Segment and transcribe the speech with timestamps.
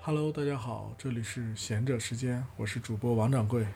[0.00, 3.66] Hello，大家好，这里是闲者时间，我是主播王掌柜，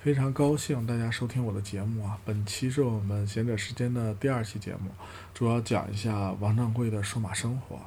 [0.00, 2.18] 非常高兴大家收听我的节目啊。
[2.24, 4.90] 本期是我们闲者时间的第二期节目，
[5.32, 7.78] 主要讲一下王掌柜的数码生活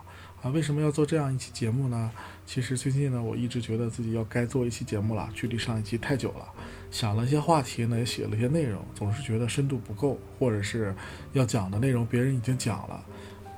[0.42, 0.50] 啊。
[0.52, 2.12] 为什么要做这样一期节目呢？
[2.46, 6.46] 其实最近呢，我一直觉得自己要该做一期节目了，距离上一期太久了，
[6.90, 10.96] 想了一些话题呢，也写了一些内容，总是觉得深度不够，或者是
[11.34, 13.06] 要讲的内容别人已经讲了，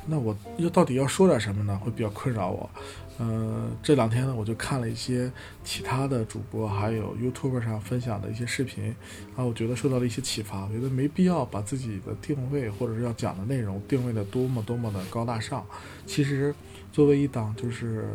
[0.06, 1.78] 那我又到底要说点什么呢？
[1.78, 2.70] 会比较困扰我。
[3.18, 5.32] 呃，这两天呢，我就看了一些
[5.64, 8.96] 其他的主播，还有 YouTube 上分享的一些视频，
[9.36, 10.66] 啊，我觉得受到了一些启发。
[10.66, 15.64] 我觉得没必要把自己的定位或者是要讲的内容定位的多么多么的高大上。
[16.08, 16.56] 其实，
[16.92, 18.06] 作为一档就是。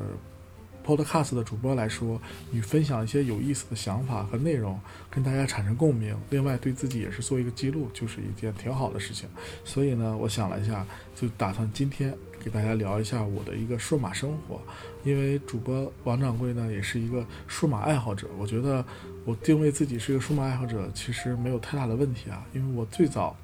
[0.86, 4.80] Podcast 的主播来说，你分享一些有意思的想法和内容，
[5.10, 9.28] 跟大家产生共鸣，另外对自己也是做一个记录，就是一件挺好的事情。
[9.64, 10.86] 所以呢，我想了一下，
[11.16, 14.60] 就打算今天给大家聊一下我的一个数码生活。
[15.02, 18.84] 因为主播王掌柜呢，也是一个数码爱好者，我觉得
[19.24, 22.46] 我定位自己是一个数码爱好者，其实没有太大的问题啊。
[22.52, 23.36] 因为我最早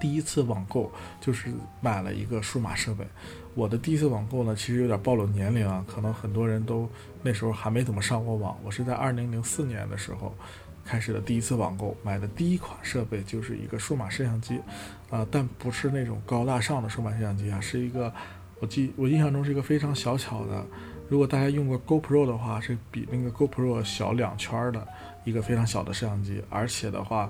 [0.00, 3.04] 第一次网购就是买了一个数码设备。
[3.54, 6.88] 我的第一次网购呢，其实有点暴露年龄啊，可能很多人都
[7.22, 8.56] 那时候还没怎么上过网。
[8.62, 10.32] 我是在二零零四年的时候
[10.84, 14.60] 开始的第一次网购，买的第一款设备就是一个数码摄像机，
[15.10, 18.12] 啊，但不是那种高大上的数码摄像机啊，是一个
[18.60, 20.64] 我记我印象中是一个非常小巧的，
[21.08, 24.86] 如果大家用过 GoPro 的话，是比那个 GoPro 小两圈的
[25.24, 27.28] 一个非常小的摄像机，而且的话，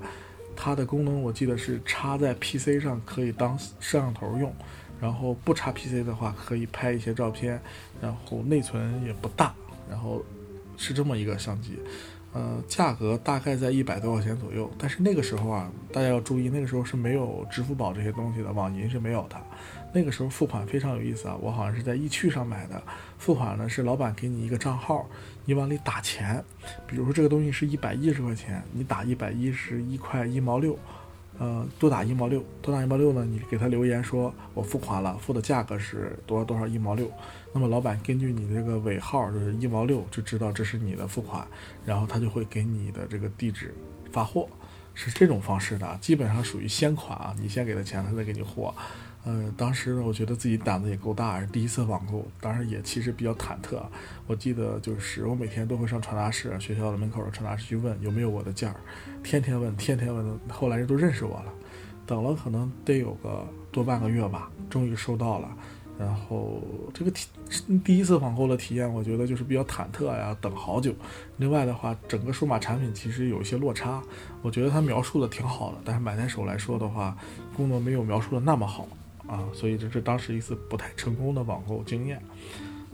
[0.55, 4.55] 它的功能我记得是插在 PC 上可以当摄像头用。
[5.01, 7.61] 然后不插 PC 的话，可以拍一些照片，
[8.01, 9.55] 然后内存也不大，
[9.89, 10.25] 然后
[10.77, 11.79] 是这么一个相机，
[12.33, 14.71] 呃，价格大概在一百多块钱左右。
[14.77, 19.37] 但是那个时候啊，大家要注意，那个时候是没有支付宝这些东西的，网银是没有的。
[19.91, 22.83] 那个时候付款非常有意思啊，我好像是在易趣上买的，
[23.17, 25.09] 付款呢是老板给你一个账号，
[25.47, 26.45] 你往里打钱，
[26.87, 30.79] 比如说这个东西是一百一十块钱，你打一百一十一块一毛六。
[31.39, 33.25] 呃，多打一毛六，多打一毛六呢？
[33.25, 37.11] 你给他留言说，我付款了，付的价格是多少多少一毛六。
[37.53, 41.47] 那么老板根据你这个尾号就是一毛六，就知道这是你的付款，
[41.85, 43.73] 然后他就会给你的这个地址
[44.11, 44.49] 发货，
[44.95, 48.75] 是这种方式的，基本上属于先款啊，你先给他钱，他再给你货。
[49.25, 53.79] 呃，当时，我觉得自己胆子也够大，第一次网购，当时也其实比较忐忑。
[54.27, 58.77] 我记得就是我每天都会上传达室，学校的门口的传达室去问有没有我的件儿，
[59.23, 61.53] 天天问，天天问，后来人都认识我了。
[62.07, 65.49] 等了可能得有个多半个月吧，终于收到了。
[65.99, 66.63] 然后
[66.95, 67.29] 这个体
[67.85, 70.95] 第一次网购的体验，我觉得就是比较忐忑呀，等好久。
[71.37, 74.01] 另外的话，整个数码产品其实有一些落差，
[74.41, 77.15] 我觉得它描述的挺好的，但是买在手来说的话，
[77.55, 78.87] 功能没有描述的那么好。
[79.29, 82.21] 啊，所以这是当时一次不太成功的网购经验。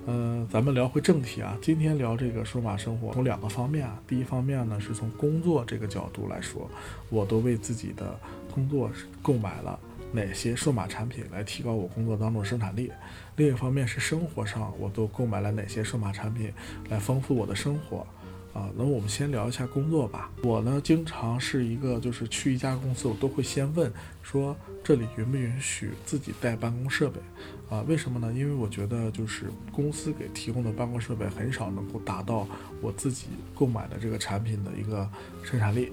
[0.06, 3.98] 嗯，咱们聊回正题啊，今天聊这个数码生活，从两个方面啊。
[4.06, 6.70] 第一方面呢，是从工作这个角度来说，
[7.08, 8.14] 我都为自己的
[8.52, 8.90] 工作
[9.22, 9.80] 购买了
[10.12, 12.88] 哪些数码产品来提高我工作当中的生产力；
[13.36, 16.52] 另一方面是生活上，我都购买了哪些数码产品
[16.90, 18.06] 来丰富我的生活。
[18.54, 20.30] 啊，那我们先聊一下工作吧。
[20.44, 23.92] 我呢，经常是一个，就是去一家公司，我都会先问
[24.22, 27.20] 说这里允不允许自己带办公设备。
[27.68, 28.32] 啊，为什么呢？
[28.32, 32.46] 因为我觉得就是公司给提供的办公设备很少能够达到
[32.80, 33.26] 我自己
[33.56, 35.10] 购买的这个产品的一个
[35.42, 35.90] 生产力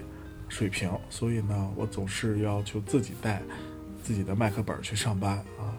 [0.48, 3.42] 水平，所以呢，我总是要求自己带
[4.04, 5.74] 自己的麦克本去上班啊。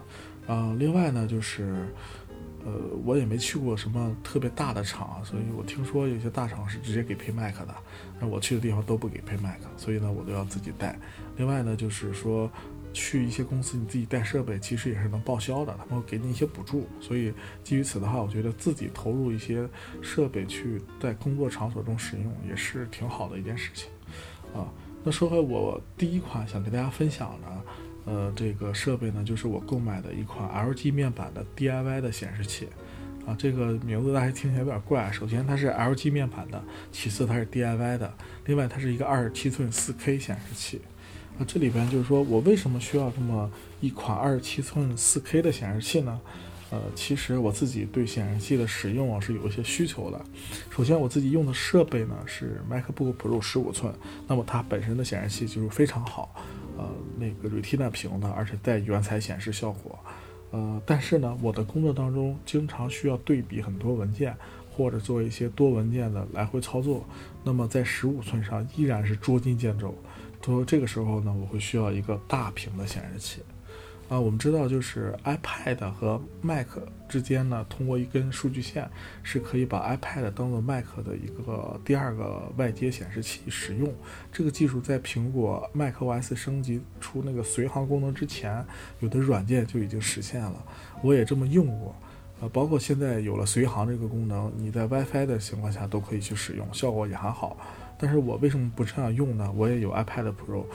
[0.48, 1.86] 嗯，另外呢，就是。
[2.64, 2.72] 呃，
[3.04, 7.74] 我也没去过什么特别大的厂，所以我听说有些大厂是直接给配麦克的，
[8.20, 10.96] 那我去的地方都不给配麦克，所以呢，我都要自己带。
[11.36, 12.48] 另外呢，就是说
[12.92, 16.86] 去一些公司，你自己带设备其实也是能报销的，他们会给你一些补助。
[17.00, 17.34] 所以
[17.64, 19.68] 基于此的话，我觉得自己投入一些
[20.00, 23.90] 设备去在工作场所中使用也是挺好的一件事情
[24.54, 24.70] 啊。
[25.02, 27.48] 那说回我第一款想跟大家分享的。
[28.04, 32.68] 呃，这个设备呢，就是我购买的一款 LG 面板的 DIY 的显示器，
[33.24, 35.10] 啊，这个名字大家听起来有点怪。
[35.12, 38.12] 首先它是 LG 面板的，其次它是 DIY 的，
[38.46, 40.80] 另外它是一个二十七寸 4K 显示器。
[41.38, 43.50] 啊，这里边就是说我为什么需要这么
[43.80, 46.20] 一款二十七寸 4K 的显示器呢？
[46.70, 50.20] 呃，其实我自己对显示器的使用啊是有一些需求的。
[50.70, 53.94] 首先我自己用的设备呢是 MacBook Pro 十五寸，
[54.26, 56.34] 那么它本身的显示器就是非常好。
[56.76, 56.88] 呃，
[57.18, 59.98] 那个 Retina 屏的，而且带原彩显示效果。
[60.50, 64.36] 呃，但是呢，我的工作当中经常需要对比很多文件，
[64.70, 67.04] 或者做一些多文件的来回操作。
[67.42, 69.94] 那么在十五寸上依然是捉襟见肘，
[70.44, 73.42] 说这个时候呢，我会需要一个大屏的显示器。
[74.12, 76.66] 啊，我们知道，就是 iPad 和 Mac
[77.08, 78.86] 之间呢，通过一根数据线，
[79.22, 83.90] 是可以把 iPad 当做 Mac 的一个第二个外接显示器使用。
[84.30, 88.62] 这个技术在苹果 macOS 升级出那个随行功能之前，
[89.00, 90.62] 有的软件就已经实现了。
[91.02, 91.96] 我也这么用过，
[92.42, 97.56] 呃，包括现在有了随行这个功能，你在 WiFi 的情况下都可以去使用，效果也还好。
[97.96, 99.50] 但是我为什么不这样用呢？
[99.56, 100.66] 我也有 iPad Pro。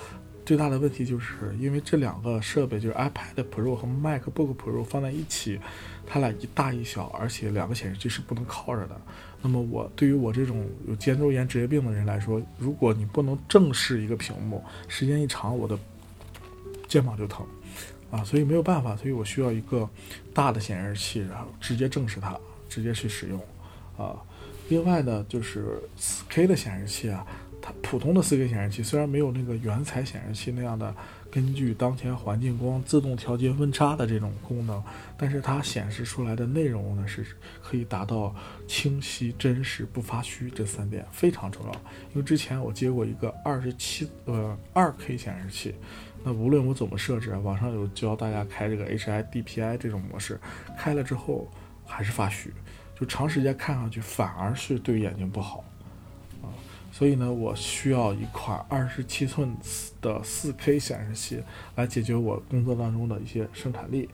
[0.48, 5.60] 最大的问题就是因为这两个设备，就是 iPad Pro 和 MacBook Pro 放在一起，
[6.06, 8.98] 它俩一大一小，而且两个显示器是不能靠着的。
[9.42, 15.78] 那么我对于我这种有肩周炎职业病的人来说，如果你不能正视一个屏幕，时间一长，我的
[16.88, 17.46] 肩膀就疼
[18.10, 19.90] 啊，所以没有办法，所以我需要一个
[20.34, 22.40] 大的显示器，然后直接正视它，
[22.70, 23.38] 直接去使用
[23.98, 24.16] 啊。
[24.70, 27.28] 另外呢，就是 4K 的显示器啊。
[27.82, 30.94] 普通的 4K 显示器虽然没有那个原彩显示器那样的
[31.30, 34.82] 根据当前环境光自动调节温差的这种功能，
[35.18, 37.26] 但是它显示出来的内容呢是
[37.62, 38.34] 可以达到
[38.68, 41.72] 清晰、真实、不发虚这三点非常重要。
[42.12, 45.76] 因为之前我接过一个二十七呃 2K 显示器，
[46.24, 50.40] 那无论我怎么设置，网上有教大家开这个 HIDPI 这种模式，
[50.78, 51.48] 开了之后
[51.86, 52.54] 还是发虚，
[52.98, 55.64] 就长时间看上去反而是对眼睛不好。
[56.98, 59.56] 所以呢，我需要一款二十七寸
[60.02, 61.44] 的四 K 显示器
[61.76, 64.10] 来解决我工作当中的一些生产力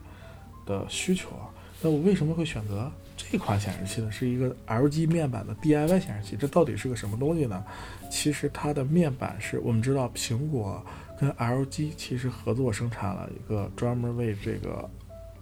[0.65, 1.47] 的需求啊。
[1.81, 4.11] 那我为什么会选择这款显示器呢？
[4.11, 7.63] 是一个 LG 面板的 DIY 显示器，这到底是个什么东西呢？
[8.11, 10.85] 其实它的面板是我们知道，苹果
[11.17, 14.89] 跟 LG 其实合作生产了一个专门为这个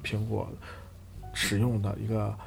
[0.03, 0.47] 苹果
[1.33, 2.37] 使用的一个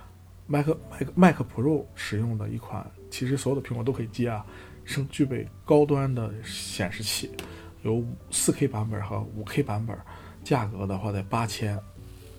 [0.46, 4.46] Mac Mac Mac Pro 使用的一款，其实所有的苹果都可以接啊。
[4.84, 7.30] 生具备高端的显示器，
[7.82, 9.96] 有 4K 版本和 5K 版本，
[10.42, 11.78] 价格的话在八千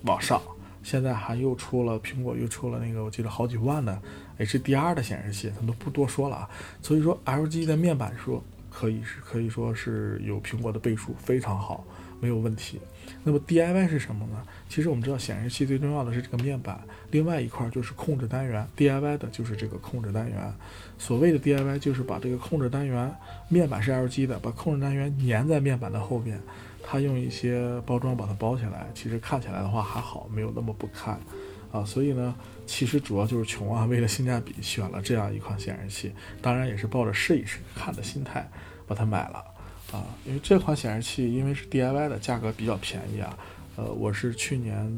[0.02, 0.40] 往上。
[0.82, 4.00] 现在还又出了苹果又出了那个我记得好几万的
[4.38, 6.50] HDR 的显示器，咱都不多说了啊。
[6.80, 8.40] 所以说 LG 的面板说
[8.70, 11.84] 可以是可以说是有苹果的倍数非常好。
[12.20, 12.80] 没有问题。
[13.26, 14.40] 那么 DIY 是什么呢？
[14.68, 16.80] 其实我们知道，显示器最重要的是这个面板，
[17.10, 18.64] 另外一块就是控制单元。
[18.76, 20.54] DIY 的就是这个控制单元。
[20.96, 23.12] 所谓的 DIY 就是把这个控制单元，
[23.48, 26.40] 面板是 LG 的，把控制单元粘在面板的后面，
[26.84, 28.86] 它用一些包装把它包起来。
[28.94, 31.18] 其实看起来的话还好，没有那么不堪
[31.72, 31.84] 啊。
[31.84, 32.32] 所以呢，
[32.64, 38.48] 其实主要就是穷啊， 为了性价比选了这样一款显示器，当然也是抱着试一试看的心态
[38.86, 39.44] 把它买了。
[39.92, 43.38] 啊，因为这款显示器因为是 DIY 的，价格比较便宜啊。
[43.76, 44.90] 呃，我是去年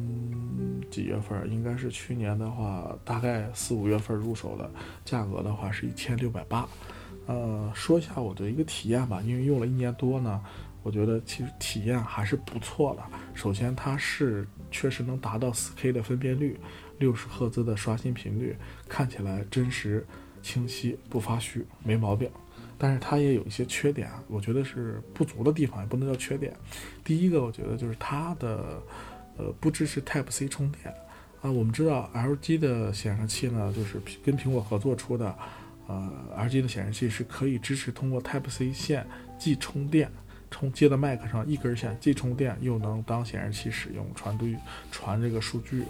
[0.88, 1.50] 几月份？
[1.50, 4.70] 应该是去年的话，大概四五月份入手的，
[5.04, 6.68] 价格的话是一千六百八。
[7.26, 10.40] 呃，说一下我的一个体验吧，因为用了一年多呢，
[10.84, 13.02] 我觉得其实体验还是不错的。
[13.34, 16.56] 首先，它是确实能达到 4K 的分辨率，
[16.98, 18.56] 六十赫兹的刷新频率，
[18.88, 20.06] 看起来真实、
[20.40, 22.30] 清晰、不发虚，没毛病。
[22.78, 26.54] 但是它也有一些缺点啊，我觉得是不足的地方，也不能叫缺点。
[27.02, 28.80] 第一个，我觉得就是它的，
[29.36, 30.94] 呃，不支持 Type C 充电
[31.42, 31.50] 啊。
[31.50, 35.36] 我们知道 LG 的显示器呢，就是跟苹果合作出的，
[35.88, 39.04] 呃，LG 的显示器是可以支持通过 Type C 线
[39.36, 40.08] 既充电，
[40.48, 44.54] 充接到 Mac 上一根线，既充电又能当显示器使用，传对
[44.92, 45.82] 传这个数据。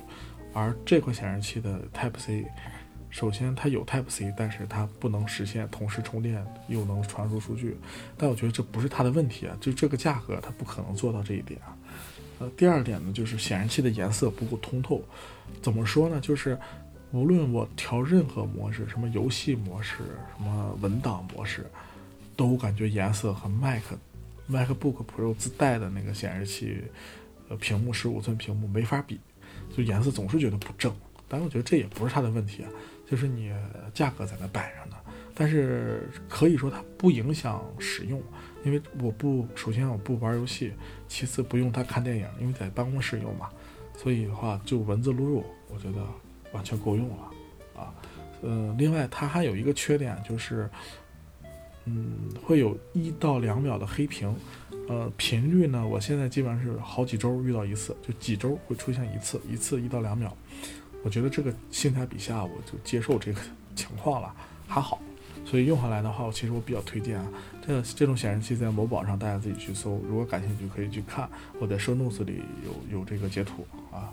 [0.55, 2.47] 而这款显示器的 Type C。
[3.11, 7.77] 首先，它有 Type C，但是它不能实现同时充电又能传输数据。
[8.17, 11.77] 但我觉得这不是它的问题啊，就这个价格，它不可能做到这一点啊。
[12.39, 15.03] 呃，第二点呢，就是显示器的颜色不够通透。
[15.63, 16.21] 怎么说呢？
[16.21, 16.57] 就是
[17.11, 19.97] 无论我调任何模式，什么游戏模式，
[20.37, 21.67] 什么文档模式，
[22.37, 23.83] 都感觉颜色和 Mac
[24.49, 26.85] MacBook Pro 自带的那个显示器，
[27.49, 29.19] 呃，屏幕十五寸屏幕没法比，
[29.75, 30.95] 就颜色总是觉得不正。
[31.27, 32.71] 但我觉得这也不是它的问题啊。
[33.11, 33.53] 就是你
[33.95, 34.97] 价格在那摆着呢，
[35.35, 38.23] 但是可以说它不影响使用，
[38.65, 40.73] 因为我不首先我不玩游戏，
[41.09, 43.49] 其次不用它看电影，因为在办公室用嘛，
[43.97, 46.05] 所以的话就文字录入，我觉得
[46.53, 47.31] 完全够用了
[47.81, 47.95] 啊。
[48.43, 50.69] 呃，另外它还有一个缺点就是，
[51.87, 54.33] 嗯，会有一到两秒的黑屏，
[54.89, 60.37] 呃，频率呢，我现在基本上是好几周遇到一次，就几周会出现一次，一次一到两秒。
[61.03, 63.41] 我觉得这个性价比下，我就接受这个
[63.75, 64.35] 情况了，
[64.67, 65.01] 还好，
[65.45, 67.29] 所以用下来的话，我其实我比较推荐啊。
[67.67, 71.29] 这这种显示器在某宝上，大家自己去搜，如果感兴趣可以去看，
[71.61, 74.13] 我在 show notes 里有有这个截图啊。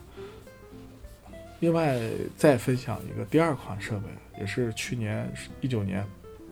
[1.61, 1.97] 另外
[2.37, 4.07] 再分享一个第二款设备，
[4.39, 6.05] 也是去年一九年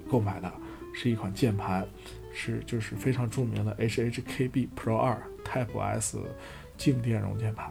[0.10, 0.52] 购买的，
[0.96, 1.86] 是一款键盘，
[2.34, 6.18] 是就是非常著名的 HHKB Pro 二 Type S
[6.78, 7.68] 静电容键盘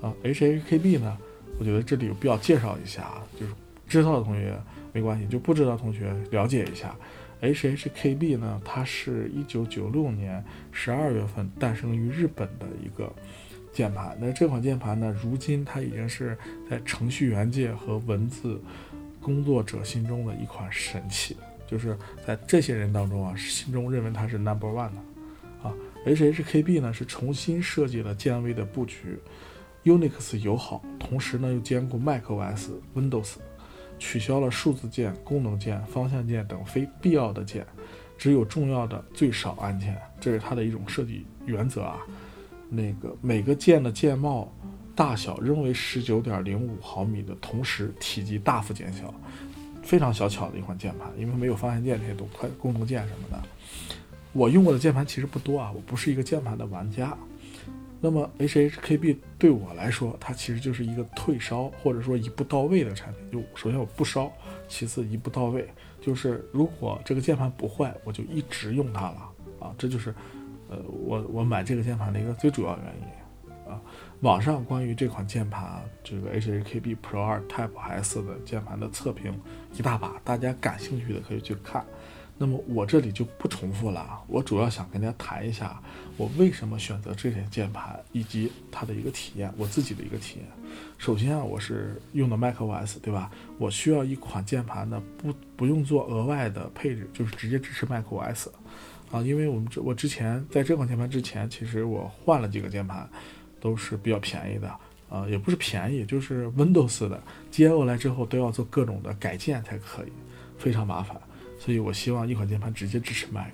[0.00, 0.12] 啊。
[0.24, 1.18] HHKB 呢，
[1.58, 3.52] 我觉得这里有必要介绍一下啊，就是
[3.86, 4.58] 知道的同学
[4.92, 6.94] 没关系，就不知道同学了解一下。
[7.40, 13.12] HHKB 呢，它是一九九六年十二月份诞生于日本的一个
[13.72, 14.16] 键盘。
[14.20, 16.38] 那这款键盘呢，如今它已经是
[16.70, 18.60] 在程序员界和文字
[19.20, 21.36] 工作者心中的一款神器。
[21.66, 25.74] 就是在这些人当中啊，心中认为它是 number one 的啊。
[26.06, 29.18] HHKB 呢是重新设计了键位的布局
[29.84, 33.34] ，Unix 友好，同时呢又兼顾 macOS、Windows，
[33.98, 37.66] 取消了数字键、功能键、方向键等非必要的键，
[38.16, 41.98] 只有重要的最少按键，这是它的一种设计原则啊。
[42.68, 44.50] 那个每个键的键帽
[44.94, 49.12] 大小仍为十九点零五毫米的同时，体积大幅减小。
[49.82, 53.42] 非常小巧的一款键盘，因为没有方向键这些都快功能键什么的。
[54.32, 57.18] 我用过的键盘其实不多啊，我不是一个键盘的玩家。
[58.04, 63.30] 那么 HHKB 对我来说，它其实就是一个退烧或者说一步到位的产品。
[63.30, 64.32] 就首先我不烧，
[64.66, 65.68] 其次一步到位，
[66.00, 69.30] 就是如果这个键盘不坏，我就一直用它了
[69.60, 69.72] 啊。
[69.78, 70.12] 这就是
[70.68, 73.80] 呃我我买这个键盘的一个最主要原因啊。
[74.22, 79.32] 网上关于这款键盘，这个 HHKB Pro 2 Type S 的键盘的测评
[79.74, 81.84] 一大把，大家感兴趣的可以去看。
[82.38, 85.80] 那么我这里就不重复了，我主要想跟大家谈一下
[86.16, 90.46] 我为什么选择这台键盘以及它的一个体验，我自己的一个体验。
[90.98, 93.30] 首先啊，我是用的 macOS，对吧？
[93.58, 98.48] 我需要一款键盘呢，不不用做额外的配置，就是直接支持 macOS
[99.10, 99.22] 啊。
[99.22, 103.08] 因为我们这我之前在这款键盘之前，其实我换了几个键盘。
[103.62, 104.76] 都是比较便宜的，
[105.08, 110.10] 呃，也不是便宜，就是 Windows 的接过来之后都要做各种的改键才可以，
[110.58, 111.16] 非常麻烦。
[111.60, 113.52] 所以我希望一款键盘直接支持 Mac。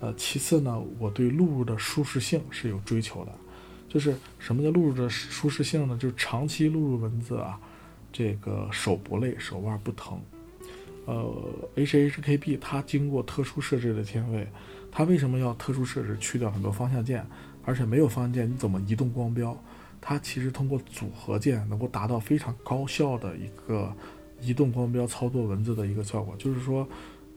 [0.00, 3.32] 呃，其次呢，我对录入的舒适性是有追求的，
[3.88, 5.96] 就是什么叫录入的舒适性呢？
[6.00, 7.58] 就是长期录入文字啊，
[8.12, 10.20] 这个手不累，手腕不疼。
[11.06, 11.32] 呃
[11.76, 14.46] ，HHKB 它经过特殊设置的键位，
[14.90, 17.24] 它为什么要特殊设置，去掉很多方向键？
[17.64, 19.56] 而且没有方向键，你怎么移动光标？
[20.00, 23.92] 它其实通过组合键能够达到非常高效的一个
[24.40, 26.34] 移动光标操作文字的一个效果。
[26.36, 26.86] 就是说，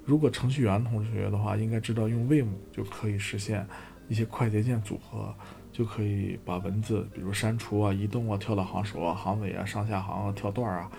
[0.09, 3.63] 如果程序员同学的话，应该知道用 Vim 就可以实现
[4.07, 5.31] 一些快捷键组合，
[5.71, 10.89] 就可以把文字，比如删除啊、移动啊、跳到行首啊、行尾啊、上下行啊、跳段啊，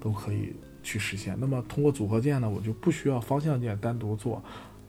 [0.00, 1.36] 都可以去实现。
[1.40, 4.40] 那么通过组合键呢，我就不需要方向键单独做。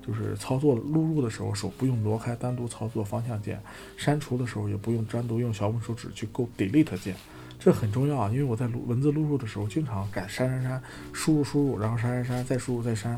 [0.06, 3.56] 就是操作录入的时候，手不用挪开，单独操作方向键；
[3.98, 7.16] 删除的时候也不用单独用小拇手指去勾 Delete 键，
[7.58, 8.30] 这很重要啊！
[8.30, 13.18] 因为我在录文字录入的时候，经常改删删删，输入输入，然后删删删，再输入再删，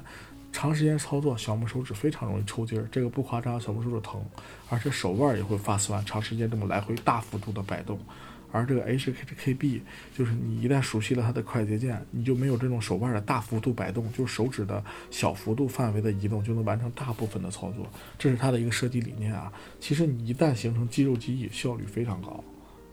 [0.56, 2.88] 长时间操作，小拇手指非常容易抽筋儿。
[2.90, 4.24] 这个不夸张，小拇手指疼，
[4.70, 8.00] 而且手腕也会发酸，长时间这么来回大幅度的摆动。
[8.54, 9.82] 而这个 HKKB
[10.18, 14.82] 就是你一旦熟悉了它的快捷键，你就没有这种手腕的大幅度摆动，就是手指的
[15.12, 17.86] 小幅度范围的移动就能完成大部分的操作，
[18.18, 19.52] 这是它的一个设计理念啊。
[19.82, 22.42] 其实你一旦形成肌肉记忆，效率非常高，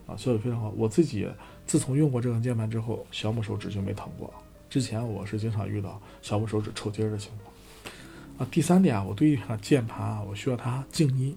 [0.05, 0.69] 啊，效率非常好。
[0.75, 1.25] 我自己
[1.65, 4.33] 自从用过这款键盘之后，小拇手指就没疼过。
[4.69, 7.52] 之前我是经常遇到小拇手指抽筋儿的情况。
[8.37, 11.35] 啊，第三点啊，我对于键盘啊，我需要它静音。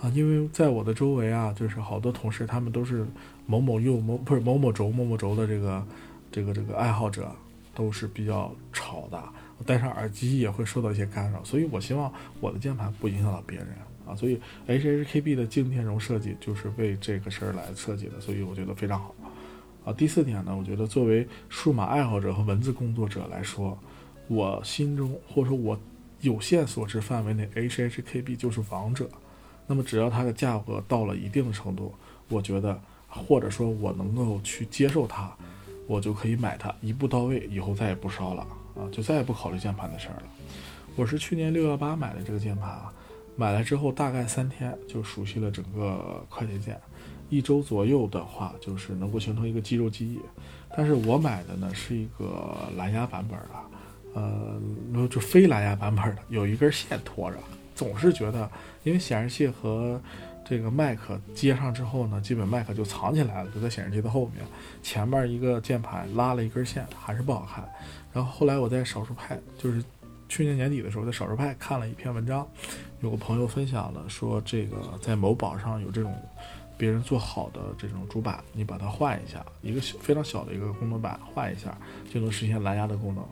[0.00, 3.06] 啊，因为在我的周围啊，就是好多同事，他们都是
[3.44, 5.86] 某某右某不是某某轴某某轴的这个
[6.32, 7.30] 这个这个爱好者，
[7.74, 9.22] 都是比较吵的。
[9.58, 12.10] 我戴上耳机也会受到一些干扰，所以我希望
[12.40, 13.68] 我的键盘不影响到别人
[14.06, 14.16] 啊。
[14.16, 19.14] 所以 HHKB 的静电容设计就是为这个事儿来设计的，所以我觉得非常好。
[19.84, 23.78] 啊，第四点呢，我觉得作为数码爱好者和文字工作者来说，
[24.28, 25.78] 我心中或者说我
[26.20, 29.08] 有限所知范围内，HHKB 就是王者。
[29.66, 31.94] 那么只要它的价格到了一定的程度，
[32.28, 35.32] 我觉得或者说我能够去接受它，
[35.86, 38.42] 我就可以买它，一步到位，以后再也不烧了
[38.74, 40.22] 啊，就再也不考虑键盘的事儿了。
[40.96, 42.92] 我是去年六幺八买的这个键盘啊，
[43.36, 46.78] 买来之后大概三天就熟悉了整个快捷键，
[47.28, 50.20] 一周左右的话就是能够形成一个肌肉记忆。
[50.76, 53.69] 但是我买的呢是一个蓝牙版本的，
[54.14, 54.60] 呃，
[55.08, 57.36] 就非蓝牙版本的，有一根线拖着。
[57.74, 58.50] 总是觉得，
[58.82, 59.98] 因为显示器和
[60.44, 64.44] 这个麦克接上之后呢，基本麦克就藏起来了，就在显示器的后面，
[64.82, 67.66] 前面一个键盘拉了一根线，还是不好看。
[68.12, 69.82] 然后后来我在少数派，就是
[70.28, 72.46] 去年年底的时候，在少数派看了一篇文章，
[73.00, 76.14] 有个朋友分享了，说这个在某宝上有这种
[76.76, 81.74] 别人做好的这种主板，你把它换一下，一个小非常小的一个功能板换一下，
[82.12, 83.24] 就能实现蓝牙的功能。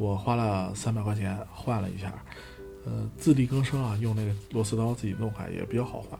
[0.00, 2.10] 我花了三百块钱换了一下。
[2.86, 6.18] 呃，自力更生啊，用那个螺丝刀自己弄开也比较好换，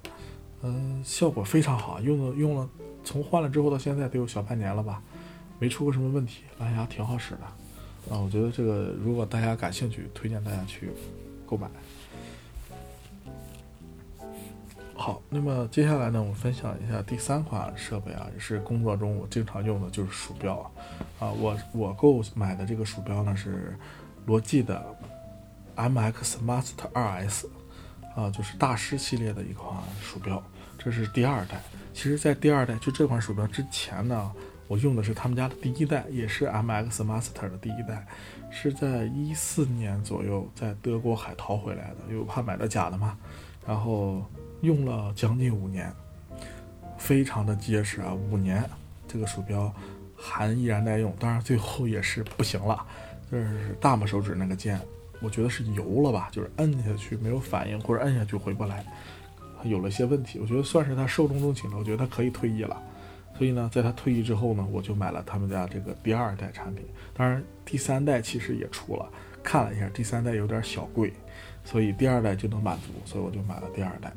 [0.60, 2.68] 嗯，效果非常好，用了用了，
[3.02, 5.02] 从换了之后到现在得有小半年了吧，
[5.58, 10.90] 没出过什么问题，蓝牙挺好使的，啊，我觉得这个如果大家感兴趣，推荐大家去
[11.46, 11.66] 购买。
[15.00, 20.70] 好，那么接下来呢，我分享一下第三款设备啊，也是工作中我经常用的，就是鼠标啊。
[21.20, 23.74] 啊我我购买的这个鼠标呢是
[24.26, 24.84] 罗技的
[25.74, 27.46] MX Master 2S
[28.14, 30.42] 啊，就是大师系列的一款鼠标，
[30.78, 31.62] 这是第二代。
[31.94, 34.30] 其实，在第二代就这款鼠标之前呢，
[34.68, 38.06] 我用的是他们家的第一代，也是 MX Master 的第一代，
[38.50, 43.16] 是在一四年左右在德国海淘回来的，因为我怕买到假的嘛，
[43.66, 44.22] 然后。
[44.62, 45.92] 用了将近五年，
[46.98, 48.12] 非常的结实啊！
[48.14, 48.62] 五年，
[49.08, 49.72] 这个鼠标
[50.14, 51.14] 还依然耐用。
[51.18, 52.86] 当然，最后也是不行了，
[53.30, 54.78] 就是大拇手指那个键，
[55.22, 58.84] 我觉得是油了吧，就是摁下去没有反应，或者摁下去回不来，
[59.64, 60.38] 有了些问题。
[60.38, 62.82] 我觉得算是它寿终正寝了，我觉得它可以退役了。
[63.38, 66.84] 所以呢，在它退役之后呢，我就买了他们家这个第二代产品。
[67.14, 69.08] 当然，第三代其实也出了，
[69.42, 71.14] 看了一下，第三代有点小贵，
[71.64, 74.12] 所以第二代就能满足，所以我就买了第二代。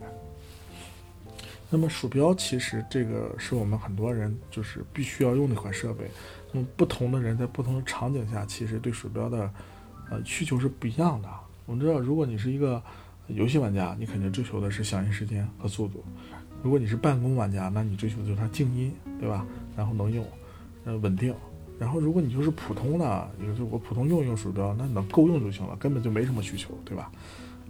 [1.74, 6.06] 那么鼠标其实这个是我们很多人就是必须要用的一款设备。
[6.52, 9.52] 那么不同的人在不同的场景下，其实对鼠标的
[10.12, 11.28] 呃需求是不一样的。
[11.66, 12.80] 我们知道，如果你是一个
[13.26, 16.02] 游戏玩家，你肯定追求的是响应时间和速度；
[16.62, 19.44] 如果你是办公玩家，那你追求的就是它静音，对吧？
[19.76, 20.24] 然后能用，
[20.86, 21.34] 呃，稳定。
[21.80, 27.12] 然后如果你就是普通的，也就是我普通用用鼠标，那能够用就行了，根本就没什么需求，对吧？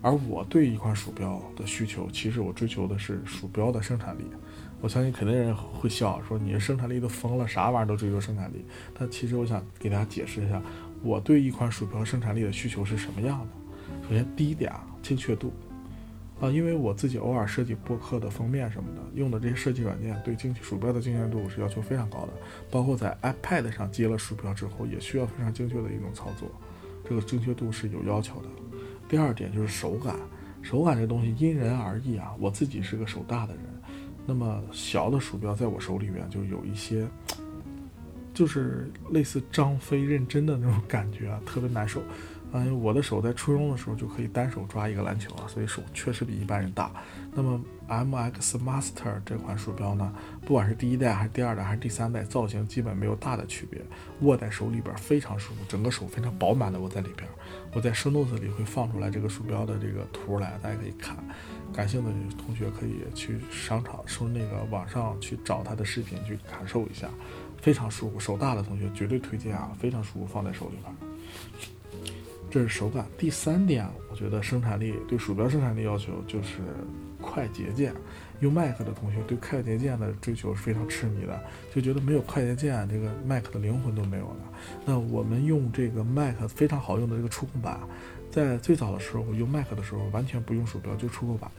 [0.04, 4.26] 而我对一款鼠标的需求，其实我追求的是鼠标的生产力。
[4.82, 8.66] 我相信肯定人会笑说你的生产力都疯了，啥玩意儿都追求生产力。
[8.94, 10.62] 但其实我想给大家解释一下，
[11.02, 13.48] 我对一款鼠标生产力的需求是什么样的。
[14.06, 15.54] 首先第一点啊，精确度
[16.42, 22.34] 啊，因为我自己偶尔设计播客的封面什么的，用的这些设计软件对精鼠标的精确度是要求非常高的。
[22.70, 26.52] 包括在 iPad 上接了鼠标之后，也需要非常精确的一种操作，
[27.08, 28.50] 这个精确度是有要求的。
[29.08, 30.16] 第二点就是手感，
[30.62, 32.34] 手感这东西因人而异啊。
[32.40, 33.64] 我自己是个手大的人，
[34.26, 37.08] 那么小的鼠标在我手里面就有一些，
[38.34, 42.02] 就是类似张飞认真的那种感觉啊，特别难受。
[42.56, 46.92] 嗯，我的手在初中的时候就可以单手抓一个篮球啊，所以手确实比一般人大。
[47.34, 50.14] 那么 MX Master 这款鼠标呢，
[50.46, 53.82] 不管是第一代还是第二代还是第三代，造型基本没有大的区别，
[54.22, 57.28] 握在手里边非常舒服，整个手非常饱满的握在里边。
[57.74, 61.18] 我在 show notes 里会放出来这个鼠标的这个图来，大家可以看。
[61.74, 67.10] 感兴趣的同学可以去商场说那个网上去找它的视频去感受一下，
[67.60, 68.20] 非常舒服。
[68.20, 71.13] 手大的同学绝对推荐啊，非常舒服，放在手里边。
[72.54, 73.08] 这是手感。
[73.18, 76.60] 第三点，我觉得生产力对鼠标生产力要求就是
[77.20, 77.92] 快捷键。
[78.42, 84.38] 用 Mac 的同学对快捷键的追求是非常痴迷的，就觉得没有快捷键，这个 Mac 的灵魂都没有了。
[84.86, 87.80] 那我们用这个 Mac 非常好用的这个触控板，
[88.30, 91.50] 在最早的时候我用 Mac 的时候完全不用鼠标，就触控板。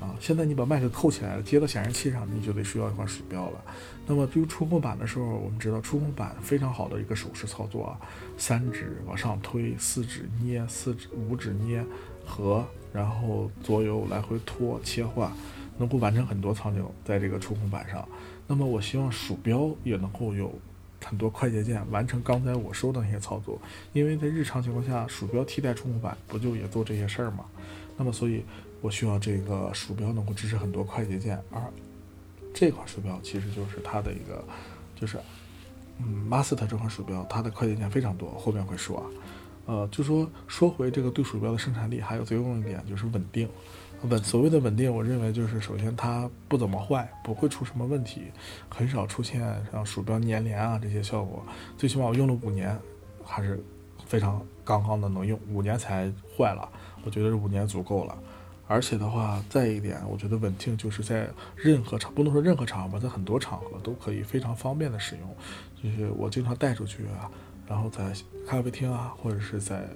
[0.00, 3.62] 啊，现在你把麦克扣起来了，接到显示器上，你就得需要一款鼠标了。
[4.06, 8.00] 那么对于触控板的时候，我们知道触控板非常好的一个手势操作啊，
[8.38, 11.84] 三指往上推，四指捏，四指五指捏
[12.24, 15.30] 和，然后左右来回拖切换，
[15.76, 18.08] 能够完成很多场景在这个触控板上。
[18.46, 20.50] 那么我希望鼠标也能够有
[21.04, 23.60] 很多快捷键，完成刚才我说的那些操作，
[23.92, 27.44] 因为在日常情况下，鼠标替代触控板不就也做这些事儿吗？
[27.98, 28.42] 那么所以。
[28.80, 31.62] 我需要这个鼠标能够支持很多快捷键，而
[32.54, 34.44] 这款鼠标其实就是它的一个，
[34.94, 35.18] 就是
[35.98, 39.04] 嗯，Master 这款鼠标，它的快捷键非常多，后面会说啊。
[39.66, 43.48] 呃，就说说回这个对鼠标的生产力，还有最后一点就是稳定。
[44.08, 48.22] 稳所谓的稳定，我认为就是首先它不怎么坏，不会出什么问题，
[48.68, 49.40] 很少出现
[49.70, 51.44] 像鼠标粘连啊这些效果。
[51.76, 52.76] 最起码我用了五年，
[53.22, 53.62] 还是
[54.06, 56.66] 非常刚刚的能用，五年才坏了，
[57.04, 58.18] 我觉得五年足够了。
[58.72, 65.36] 而且的话，再一点，我觉得稳定就是在任何场，不能说任何场合吧，在很多场合都可以非常方便的使用。
[65.82, 67.28] 就是我经常带出去啊，
[67.66, 68.12] 然后在
[68.46, 69.88] 咖啡厅啊，或者是在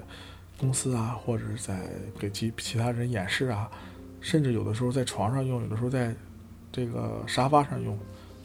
[0.58, 3.70] 公司啊，或者是在给其其他人演示啊，
[4.20, 6.12] 甚至有的时候在床上用，有的时候在
[6.72, 7.96] 这个沙发上用，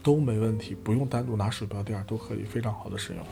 [0.03, 3.25] 都没问题，不用单独拿鼠标垫，都可以非常好的使用。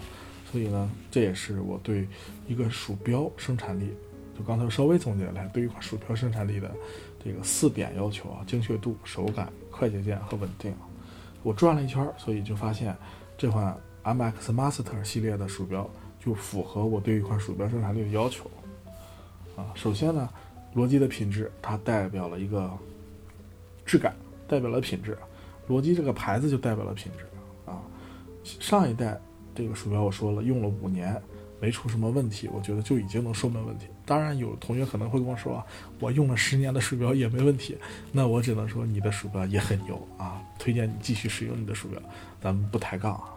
[0.51, 2.07] 所以呢，这也是我对
[2.47, 3.93] 一个鼠标生产力。
[4.37, 6.69] 就刚才稍微总结来，对于一款鼠标生产力的
[7.23, 10.71] 这个四点要求啊，精确度、手感、快捷键和稳定。
[11.41, 12.95] 我转了一圈，所以就发现
[13.37, 18.49] 这款 MX Master 系列的鼠标就符合我对一款鼠标生产力的要求。
[19.55, 20.29] 啊，首先呢，
[20.75, 22.71] 罗技的品质，它代表了一个
[23.85, 24.15] 质感，
[24.47, 25.17] 代表了品质。
[25.65, 27.25] 罗技这个牌子就代表了品质
[27.65, 27.81] 啊。
[28.43, 29.19] 上一代
[29.55, 31.19] 这个鼠标我说了，用了五年
[31.59, 33.87] 没出什么问题，我觉得就已经能说明问题。
[34.07, 35.61] 当然有同学可能会跟我说，
[35.99, 37.77] 我用了十年的鼠标也没问题，
[38.13, 42.01] 那我只能说你的鼠标也很牛啊，推荐你继续使用你的鼠标，
[42.41, 43.35] 咱们不抬杠啊。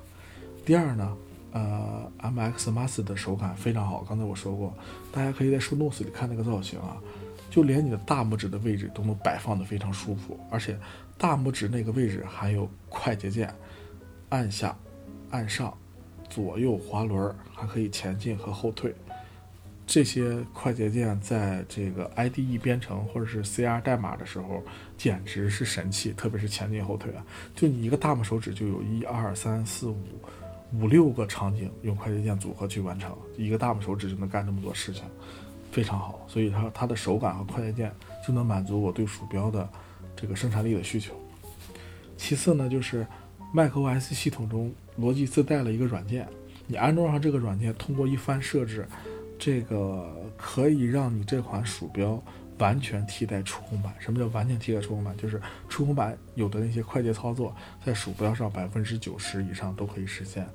[0.64, 1.16] 第二呢，
[1.50, 4.72] 呃，MX Master 的手感非常好，刚才我说过，
[5.10, 6.96] 大家可以在 Show Notes 里看那个造型啊，
[7.50, 10.78] 就连你的大拇指的位置都能摆放的非常舒服，而且
[11.18, 13.52] 大拇指那个位置还有快捷键，
[14.28, 14.76] 按下、
[15.30, 15.76] 按上、
[16.28, 18.94] 左右滑轮，还可以前进和后退。
[19.90, 24.62] 这些快捷键在这个 IDE 编程或者是 CR 代码的时候，
[24.96, 27.26] 简直是神器，特别是前进后退啊！
[27.56, 29.98] 就你一个大拇手指就有一二三四五
[30.74, 35.02] 五六个场景用快捷键组合去完成，一个大拇手指就能干这么多事情，
[35.72, 36.24] 非常好。
[36.28, 37.92] 所以它它的手感和快捷键
[38.24, 39.68] 就能满足我对鼠标的
[40.14, 41.20] 这个生产力的需求。
[42.16, 43.04] 其次呢，就是
[43.52, 46.28] macOS 系统中逻辑自带了一个软件，
[46.68, 48.86] 你安装上这个软件，通过一番设置。
[49.40, 52.22] 这个可以让你这款鼠标
[52.58, 53.90] 完全替代触控板。
[53.98, 55.16] 什么叫完全替代触控板？
[55.16, 60.46] 就是触控板有的那些快捷操作，在鼠标上百分之九十以上都可以实现。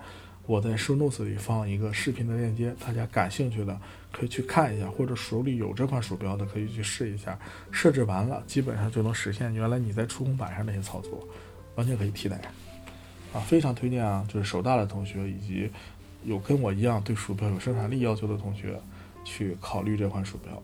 [0.45, 3.75] 我在 show notes 里放一个视频的链接，大家感兴趣的
[4.11, 7.37] 可以去看一下，或者手里有这款鼠标的可以去试一下。
[7.71, 11.27] 设置完了，基本上就能实现原来你在触控板上那些操作，
[11.73, 12.39] 完全可以替代。
[13.33, 15.71] 啊，非常推荐啊，就是手大的同学以及。
[16.25, 18.79] 有跟我一样对鼠标有生产力要求的同学，
[19.23, 20.63] 去考虑这款鼠标。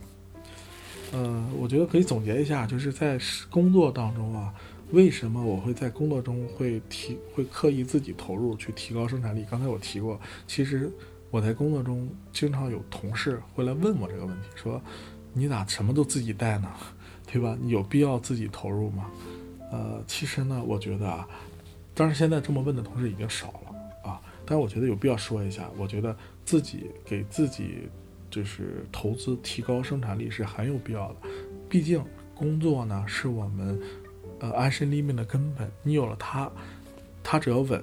[1.14, 3.20] 嗯，我觉得可以总结一下，就是在
[3.50, 4.54] 工作当中啊，
[4.92, 9.46] 为什么我会在工作中会提会刻意自己投入去提高生产力？
[9.50, 10.92] 刚才我提过，其实
[11.30, 14.82] 我在工作中经常有同事会来问我这个问题，说
[15.34, 16.70] 你咋什么都自己带呢？
[17.32, 17.58] 对吧？
[17.62, 19.10] 你有必要自己投入吗？
[19.72, 21.28] 呃，其实呢，我觉得啊，
[21.94, 23.61] 当然现在这么问的同事已经少了。
[24.52, 27.88] 但我觉得有必要说一下，我觉得自己给自己
[28.30, 31.16] 就是投资提高生产力是很有必要的。
[31.70, 32.04] 毕竟
[32.36, 33.80] 工作呢是我们
[34.42, 36.52] 呃安身立命的根本，你有了它，
[37.24, 37.82] 它只要稳，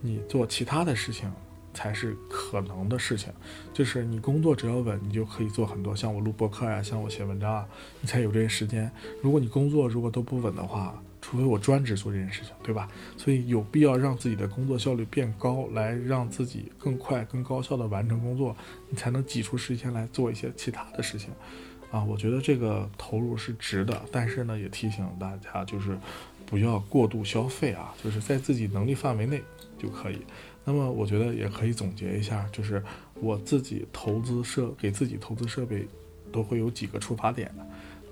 [0.00, 1.30] 你做其他的事情
[1.74, 3.30] 才是可能的事情。
[3.74, 7.68] 就是你工作只要稳，你就可以做很多，像我录播课呀，像我写文章啊，
[8.00, 8.90] 你才有这些时间。
[9.20, 12.88] 如果你工作如果都不稳的话，除非我专职做这件事情，对吧？
[13.16, 18.56] 所以有必要让自己的工作效率变高，来让自己更快、更高效的完成工作，
[18.88, 21.30] 你才能挤出时间来做一些其他的事情。
[21.90, 25.98] 啊，我觉得这个投入是值的，但是呢，也提醒大家，就是
[26.46, 29.42] 不要过度消费啊，就是在自己能力范围内
[29.76, 30.20] 就可以。
[30.64, 32.80] 那么，我觉得也可以总结一下，就是
[33.14, 35.88] 我自己投资设给自己投资设备，
[36.30, 37.52] 都会有几个出发点。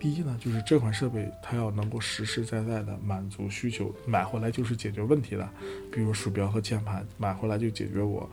[0.04, 5.48] 第一呢，就是这款设备它要能够实实在在的满足需求，买回来就是解决问题的，
[5.90, 8.28] 比如鼠标和键盘，买回来就解决我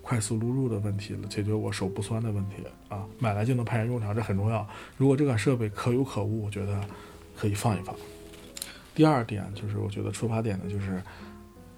[0.00, 4.64] 快速录入的问题了，解决我手不酸的问题啊，买来就能派上用场，这很重要。
[4.96, 6.80] 如果这款设备可有可无，我觉得
[7.36, 7.92] 可以放一放。
[8.94, 11.02] 第二点就是，我觉得出发点呢，就是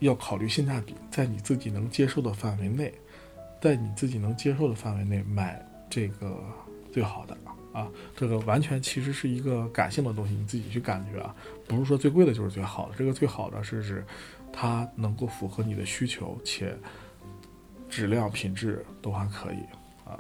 [0.01, 2.93] 要考虑性价比，在你自己能接受的范围内，
[3.63, 6.39] 在你自己能接受的范围内买这个
[6.93, 7.35] 最好的。
[7.45, 11.35] 啊，啊这个完全其实是一个感性的东西，你自己去感觉啊，
[11.67, 12.95] 不是说最贵的就是最好的。
[12.97, 14.05] 这个最好的是指
[14.53, 16.77] 它能够符合你的需求，且
[17.89, 19.59] 质量品质都还可以
[20.05, 20.19] 啊。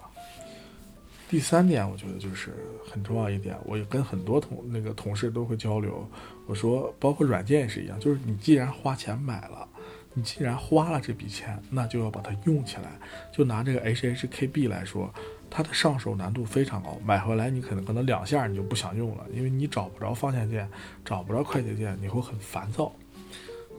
[1.28, 2.54] 第三点，我觉得就是
[2.88, 6.08] 很重要一点，我也跟很多同那个同事都会交流，
[6.46, 9.68] 我说包括软件也是一样，就是你既然花钱买了，
[10.14, 12.98] 你既然花了这笔钱，那就要把它用起来。
[13.32, 15.12] 就拿这个 HHKB 来说。
[15.50, 20.68] 它的上手难度非常高，买回来你可能可能两下你就不想用了，因为你找不着方向键，
[21.04, 22.92] 找不着快捷键，你会很烦躁。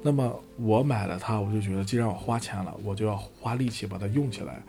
[0.02, 4.64] 那么我买了它，我就觉得既然我花钱了，我就要花力气把它用起来。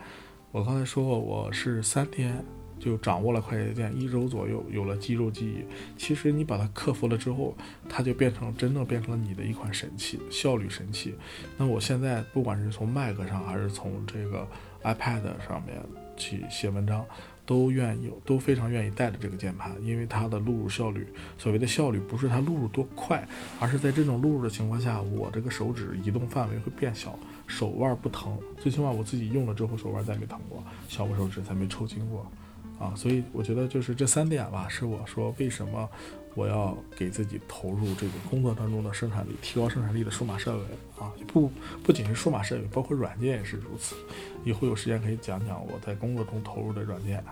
[0.51, 2.43] 我刚才说过，我是三天
[2.77, 5.63] 就掌握了快捷键，一周左右有了肌肉记忆。
[5.97, 7.55] 其实你把它克服了之后，
[7.87, 11.15] 它就变成真正变成了你的一款神器，效率神器。
[11.57, 14.45] 那我现在不管是从 Mac 上还是从这个
[14.83, 15.81] iPad 上面。
[16.21, 17.03] 去写文章，
[17.45, 21.07] 都愿意，都非常愿意带着这个键盘，因为它的录入效率，
[21.37, 23.27] 所谓的效率不是它录入多快，
[23.59, 32.31] 而是在这种录入的情况下，我这个手指移动范围会变小，手腕不疼，最起码我自己用了之后手腕再没疼过，小拇手指再没抽筋过，
[32.79, 35.89] 啊，所以我觉得就是这三点吧，是我说为什么。
[36.33, 40.63] 我要给自己投入这个工作当中的生产力，提高生产力的数码设备
[41.03, 41.51] 啊，不
[41.83, 43.95] 不仅是数码设备，包括软件也是如此。
[44.43, 47.23] 以后有时间可以讲讲我在工作中投入的软件。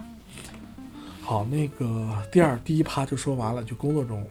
[1.22, 4.26] 好，那个第二第一趴就说完了，就工作中。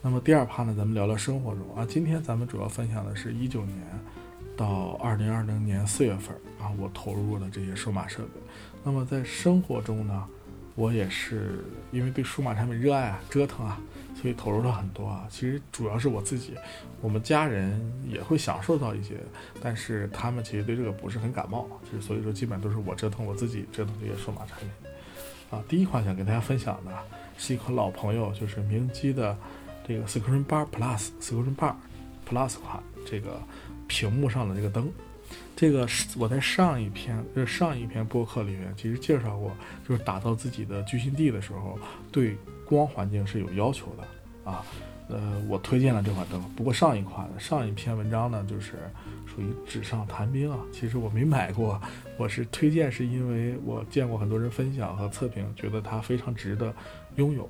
[0.00, 1.86] 那么第二趴呢，咱们聊聊生活中啊。
[1.88, 3.78] 今天咱们主要分享的是一九年
[4.56, 8.40] 到二零二零年四月份啊，我投入的这些数码设备。
[8.84, 10.24] 那么在生活中呢，
[10.74, 13.80] 我也是因为对数码产品热爱啊，折腾啊，
[14.24, 15.26] 所以投入了很多啊。
[15.28, 16.54] 其实主要是我自己，
[17.02, 19.16] 我们家人也会享受到一些，
[19.60, 24.68] 但是他们其实对这个不是很感冒，就是所以说基本都是我折腾我自己折腾这些数码产品。
[25.50, 26.90] 啊，第一款想给大家分享的
[27.36, 29.36] 是一款老朋友，就是明基的。
[29.86, 31.74] 这个 Screen Bar Plus，Screen Bar
[32.26, 33.38] Plus 款，这个
[33.86, 34.90] 屏幕上的这个灯，
[35.54, 39.54] 这个是我在上一篇，就是上一篇播客里面其实介绍过，
[39.86, 41.78] 就是打造自己的居心地的时候，
[42.10, 42.34] 对
[42.64, 44.08] 光环境是有要求的
[44.44, 44.64] 啊。
[45.06, 48.90] 呃，我推荐了这款灯，不过上一款上一篇文章呢，就是
[49.26, 50.58] 属于纸上谈兵啊。
[50.72, 51.78] 其实我没买过，
[52.16, 56.74] 我是推荐是因为我见过很多人分享和测评，觉得它非常值得
[57.16, 57.46] 拥有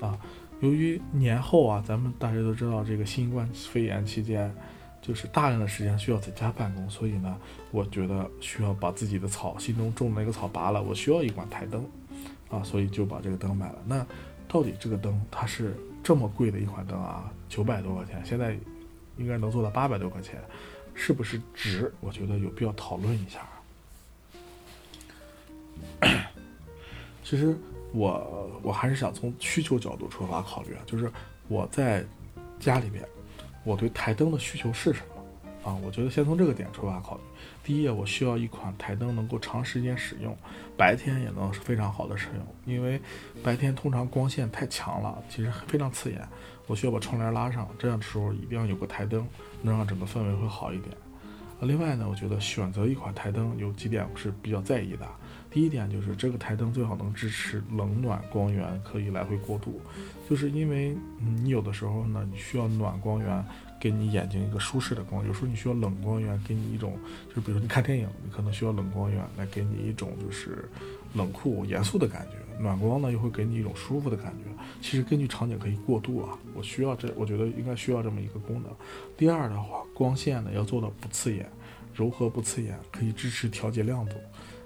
[0.00, 0.18] 啊。
[0.60, 4.54] 由于年后啊，咱们大家都知道，这个新冠肺炎期间，
[5.00, 7.34] 就是大量的时间需要在家办公，所以呢，
[7.70, 11.82] 我觉得需要把自己的草，心中种的那个草拔了，我需要一管台灯，
[12.50, 13.78] 啊，所以就把这个灯买了。
[13.86, 14.06] 那
[14.46, 18.56] 到底这个灯它是这么贵的一款灯啊，九百多块钱，现在
[19.16, 20.40] 应该能做到八百多块钱，
[20.94, 21.92] 是不是值？
[22.00, 23.46] 我觉得有必要讨论一下。
[27.22, 27.56] 其实。
[27.94, 31.12] 我我还是想从需求角度出发考虑啊，就是
[31.46, 32.02] 我在
[32.58, 33.06] 家里面，
[33.64, 35.78] 我对台灯的需求是什么啊？
[35.84, 37.22] 我觉得先从这个点出发考虑。
[37.64, 40.36] 第一，我需要一款台灯能够长时间使用，
[40.76, 43.00] 白天也能非常好的使用，因为
[43.42, 46.20] 白天通常光线太强了，其实非常刺眼，
[46.66, 49.26] 我需要把窗帘拉上，这样的时候一定要有个台灯，
[49.62, 50.94] 能让整个氛围会好一点。
[51.60, 55.06] 另外呢，我觉得选择一款台灯有几点是比较在意的。
[55.48, 59.80] 第一点就是这个台灯最好能支持冷暖光源，可以来回过渡。
[60.28, 63.44] 就是因为你有的时候呢，你需要暖光源
[63.82, 66.96] 给你眼睛一个舒适的光；有时候你需要冷光源给你一种，
[67.28, 70.68] 就是比如说你看电影，你可能需要冷光源来给你一种就是
[71.14, 74.44] 冷酷严肃的感觉；暖光呢又会给你一种舒服的感觉。
[74.80, 76.38] 其实根据场景可以过渡啊。
[76.54, 78.70] 我需要这，我觉得应该需要这么一个功能。
[79.16, 81.50] 第二的话，光线呢要做到不刺眼，
[81.92, 84.14] 柔和不刺眼，可以支持调节亮度。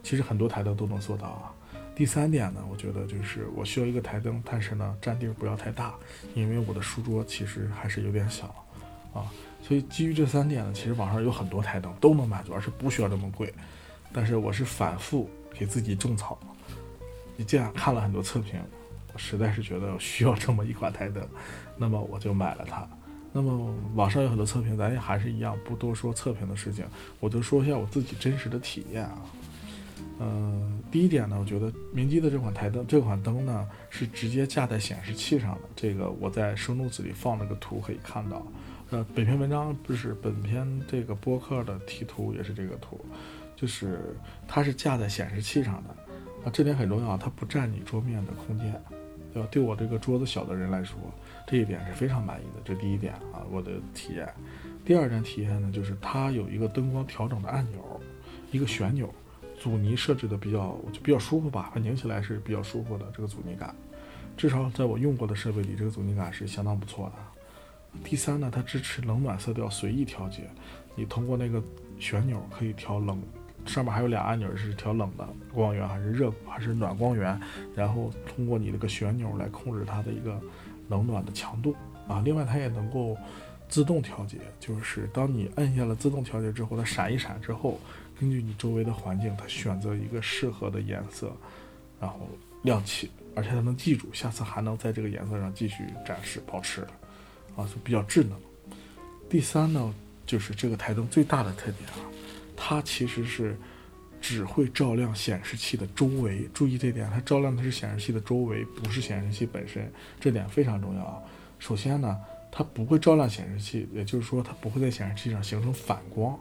[0.03, 1.55] 其实很多台灯都能做到啊。
[1.95, 5.95] 第三点呢，我觉得就是我需要一个台灯，但是呢占地不要太大，
[6.35, 8.55] 因为我的书桌其实还是有点小
[9.17, 9.27] 啊。
[9.63, 13.53] 所以基于这三点呢，其实网上有很多台灯都能满足，而是不需要这么贵。
[14.13, 16.39] 但是我是反复给自己种草，
[17.37, 18.61] 你这样看了很多测评，
[19.13, 21.27] 我实在是觉得需要这么一款台灯，
[21.77, 22.89] 那么我就买了它。
[23.33, 26.85] 那么网上有很多测评，咱也还是一样，不多说测评的事情，
[27.21, 29.19] 我就说一下我自己真实的体验啊。
[30.21, 35.63] 嗯，第一点呢，我觉得明基的这款台灯，这款灯呢是直接架在显示器上的。
[35.75, 38.47] 这个我在生动子里放了个图，可以看到。
[38.91, 43.05] 呃，本篇文章不是本篇这个播客的题图也是这个图，
[43.57, 45.91] 就是它是架在显示器上的。
[46.45, 48.81] 啊，这点很重要，它不占你桌面的空间，
[49.33, 49.49] 对吧？
[49.51, 50.97] 对我这个桌子小的人来说，
[51.49, 52.61] 这一点是非常满意的。
[52.65, 54.33] 这第一点啊，我的体验。
[54.85, 58.01] 第二点体验呢，就是它有一个灯光调整的按钮，
[58.53, 59.13] 一个旋钮。
[59.59, 63.75] 阻尼设置的比较就比较舒服吧，它拧起来是比较舒服的这个阻尼感，
[64.37, 67.15] 至少在我用过的设备里，这个阻尼感是相当不错的。
[68.05, 70.43] 第三呢，它支持冷暖色调随意调节，
[70.95, 71.63] 你通过那个
[71.99, 73.21] 旋钮可以调冷，
[73.67, 77.39] 上面还有俩按钮是调冷的光源还是热还是暖光源，
[77.75, 80.41] 然后通过你这个旋钮来控制它的一个
[80.89, 81.75] 冷暖的强度
[82.09, 82.23] 啊。
[82.25, 83.17] 另外它也能够
[83.69, 87.81] 自动调节，就是当你摁下了自动调节之后，它闪一闪之后。
[88.19, 91.31] 根据你周围的环境，它选择一个适合的颜色，
[92.01, 92.27] 然后
[92.63, 96.87] 亮起，而且它能记住，下次还能在这个颜色上继续展示保持，
[97.57, 98.39] 啊，就比较智能。
[99.29, 101.99] 第三呢，就是这个台灯最大的特点啊，
[102.57, 103.57] 它其实是
[104.21, 106.49] 只会照亮显示器的周围。
[106.55, 109.91] 注意这点，它照亮的是显示器的周围，不是显示器本身，
[110.21, 111.23] 这点非常重要啊。
[111.59, 112.17] 首先呢，
[112.53, 116.39] 它不会照亮显示器，也就是说，它不会在显示器上形成反光。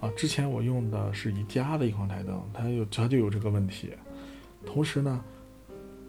[0.00, 3.90] 啊，之前我用的是宜家的一款台灯，它有它就有这个问题。
[4.64, 5.22] 同时呢，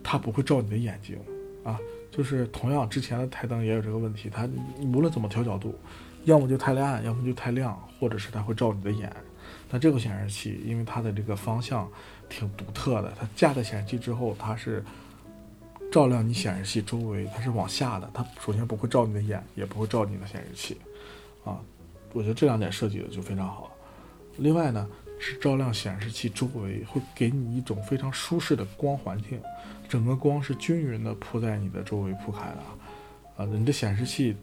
[0.03, 1.17] 它不会照你的眼睛，
[1.63, 1.79] 啊，
[2.11, 4.47] 就是同样之前的台灯也有这个问题，它
[4.79, 5.73] 无论怎么调角度，
[6.25, 9.11] 要么就太暗，要么就太亮，或者是它会照你的眼。
[9.69, 11.89] 但这个显示器因为它的这个方向
[12.29, 14.83] 挺独特的，它架在显示器之后，它是
[15.89, 20.77] 照亮你显示器周围，它是往下的，它首先不会照你的眼，也不会照你的显示器，
[21.45, 21.57] 啊，
[22.11, 23.71] 我觉得这两点设计的就非常好。
[24.37, 24.87] 另外呢，
[25.21, 29.39] 是照亮显示器周围，会给你一种非常舒适的光环境，
[29.87, 34.35] 整个光是均匀的铺在你的周围铺开的，啊，你的显示器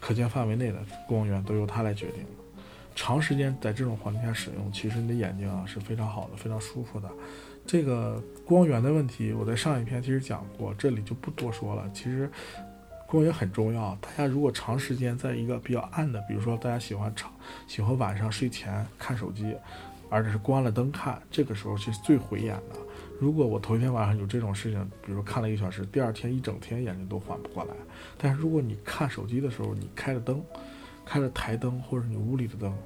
[0.00, 2.24] 可见范围内的光源都由它来决定。
[2.94, 7.10] 长时间在这种环境下使用，其实你的眼睛啊是非常好的，非常舒服的。
[7.66, 11.90] 这个光源的问题，我在上一篇其实讲过，这里就不多说了。
[11.92, 12.30] 其实
[13.08, 17.32] 光源很重要，大家如果长时间在一个比较暗的，比如说大家喜欢长
[17.66, 19.56] 喜欢晚上睡前看手机。
[20.08, 22.76] 而且是关了灯看，这个时候是最毁眼的。
[23.20, 27.74] 如果我头一天晚上有这种事情，比如看了一个小时，第二天一整天眼睛都缓不过来。
[28.18, 30.42] 但是如果你看手机的时候，你开着灯，
[31.06, 32.76] 开着台灯或者你屋里的灯，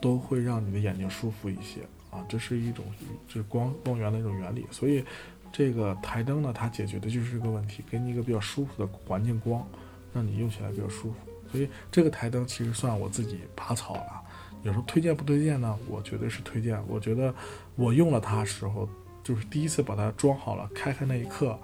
[0.00, 1.80] 都会让你的眼睛舒服一些
[2.10, 2.24] 啊。
[2.28, 2.84] 这是一种
[3.26, 4.64] 就是光光源的一种原理。
[4.70, 5.04] 所以
[5.52, 9.66] 这个台灯呢，它解决的就是这个问题，给你一个比较舒服的环境光，
[10.14, 11.16] 让你用起来比较舒服。
[11.50, 14.21] 所以这个台灯其实算我自己拔草了。
[14.62, 15.76] 有时候推荐不推荐呢？
[15.88, 16.80] 我绝对是推荐。
[16.86, 17.34] 我觉得
[17.74, 18.88] 我用了它时候，
[19.24, 21.58] 就是第一次把它装好了，开开那一刻，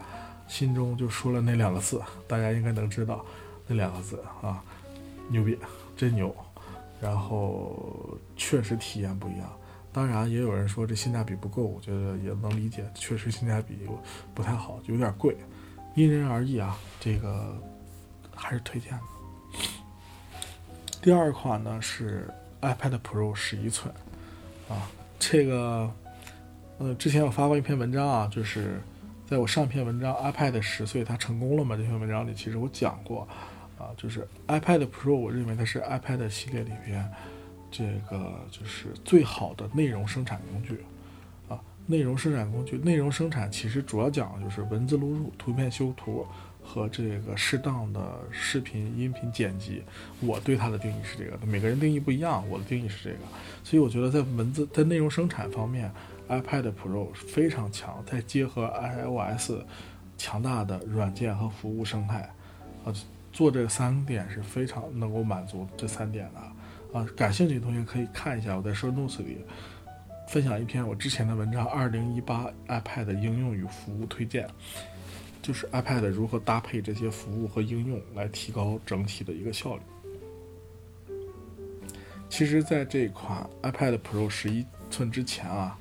[0.48, 3.24] 心中就说了那两个字，大家应该能知道
[3.68, 4.60] 那两个字啊，
[5.28, 5.56] 牛逼，
[5.96, 6.34] 真牛。
[7.00, 9.48] 然后确实体验不一样。
[9.92, 13.78] 当然也有人说这性价比不够，我觉得也能理解，确实性价比
[14.34, 15.36] 不太好，有点贵，
[15.94, 16.76] 因人而异啊。
[16.98, 17.56] 这个
[18.34, 19.00] 还是推荐的。
[21.00, 22.28] 第二款呢是。
[22.60, 23.92] iPad Pro 十一寸，
[24.68, 25.90] 啊，这个，
[26.78, 28.80] 呃，之前我发过一篇文章啊，就是
[29.26, 31.76] 在我上篇文章 iPad 十岁它成功了吗？
[31.76, 33.28] 这篇文章里其实我讲过，
[33.78, 37.08] 啊，就是 iPad Pro，我认为它是 iPad 系列里边
[37.70, 40.84] 这个就是最好的内容生产工具，
[41.48, 46.26] 啊，内容生产工具，内容生产其实主要讲的就是文字录入、图片修图。
[46.62, 49.82] 和这个适当的视频、音频剪辑，
[50.20, 53.20] 我对它的定义是这个，每个人定义不一样，我的定义是这个。
[53.64, 55.90] 所以我觉得在文字、在内容生产方面
[56.28, 58.04] ，iPad Pro 非常强。
[58.06, 59.52] 再结合 iOS
[60.18, 62.30] 强大的软件和服务生态，
[62.84, 62.92] 啊，
[63.32, 66.98] 做这三点是非常能够满足这三点的。
[66.98, 69.38] 啊，感兴趣的同学可以看一下我在 Show Notes 里
[70.28, 74.46] 分享一篇我之前的文章《二零一八 iPad 应用与服务推荐》。
[75.40, 79.82] 就是 iPad 如何搭配这些服务和应用来提高整体的一个效率。
[82.28, 85.78] 其实，在这款 iPad Pro 十一寸之前啊，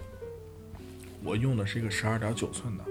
[1.24, 2.84] 我用的是一个十二点九寸的。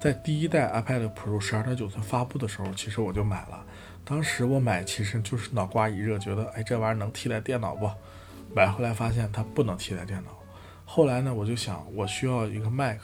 [0.00, 3.64] 在第一代 iPad Pro 十二点九寸发布的时候，其实我就买了。
[4.04, 7.90] 当时我买其实就是脑瓜一热，觉得哎，这玩意儿能替代电脑不？
[8.54, 10.30] 买回来发现它不能替代电脑。
[10.84, 13.00] 后来呢，我就想我需要一个 Mac。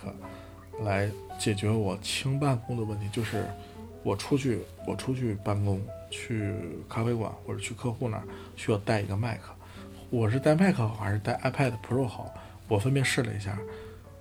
[0.83, 3.47] 来解决我轻办公的问题，就是
[4.03, 6.55] 我出去，我出去办公，去
[6.87, 8.25] 咖啡馆或者去客户那儿
[8.57, 9.51] 需要带一个麦克
[10.11, 12.35] 我是带麦克好还是带 iPad Pro 好？
[12.69, 13.59] 我分别试了一下，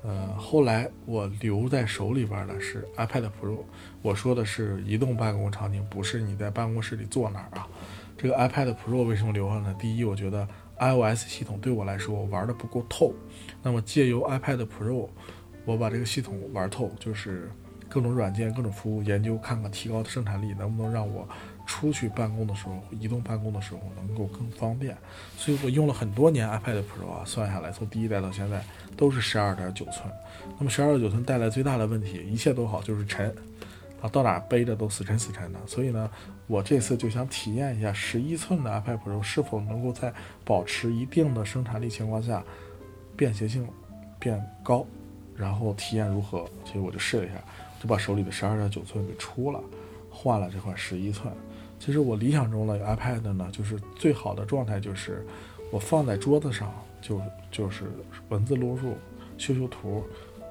[0.01, 3.57] 呃，后来我留在手里边的是 iPad Pro。
[4.01, 7.67] 我说的是移动办公场景，不是你在办公室里坐那儿啊。
[8.17, 9.75] 这个 iPad Pro 为什么留下呢？
[9.77, 10.47] 第一，我觉得
[10.79, 13.13] iOS 系统对我来说玩的不够透，
[13.61, 15.09] 那么借由 iPad Pro。
[15.69, 17.47] 我把这个系统玩透，就是
[17.87, 21.29] 各种软件、各种服务研究，看看提高的生产力能不能让我
[21.67, 24.97] 出去办公的时候、移动办公的时候能够更方便。
[25.37, 28.63] 所以我用了很多年 iPad Pro 啊，算下来从第一代到现在
[28.97, 30.11] 都是十二点九寸。
[30.57, 33.29] 那么十二点九寸带来最大的问题，一切都好，就是沉
[34.01, 35.59] 啊，到哪背着都死沉死沉的。
[35.67, 36.09] 所以呢，
[36.47, 40.11] 我这次就想体验一下十一寸的 iPad Pro 是否能够在
[40.43, 42.43] 保持一定的生产力情况下，
[43.15, 43.67] 便携性
[44.17, 44.83] 变高。
[45.39, 46.45] 然后体验如何？
[46.65, 47.35] 其实我就试了一下，
[47.81, 49.63] 就把手里的十二点九寸给出了，
[50.09, 51.33] 换了这块十一寸。
[51.79, 55.25] 其实我理想中的 iPad 呢，就是最好的状态就是
[55.71, 57.85] 我放在桌子上，就就是
[58.27, 58.97] 文字录入、
[59.37, 60.03] 修修图、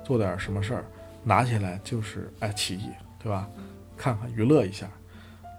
[0.02, 0.84] 做点什么事儿，
[1.22, 2.88] 拿起来就是爱奇艺，
[3.22, 3.46] 对吧？
[3.94, 4.86] 看看娱乐一下，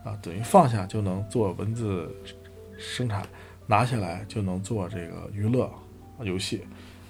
[0.03, 2.11] 啊，等于放下就能做文字
[2.79, 3.23] 生产，
[3.67, 5.71] 拿起来就能做这个娱乐
[6.21, 6.63] 游戏。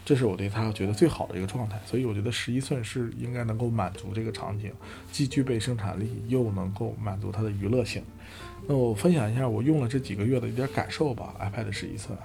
[0.06, 4.72] 这是我对它觉得最好的一个状态，所以我觉得十一寸是应该能够满足这个场景，
[5.12, 8.04] 既具备生产力，又能够满足它的娱乐性。
[8.68, 11.36] 那我分享一下我用了这几个月的一点感受吧。
[11.40, 12.18] iPad 十一寸，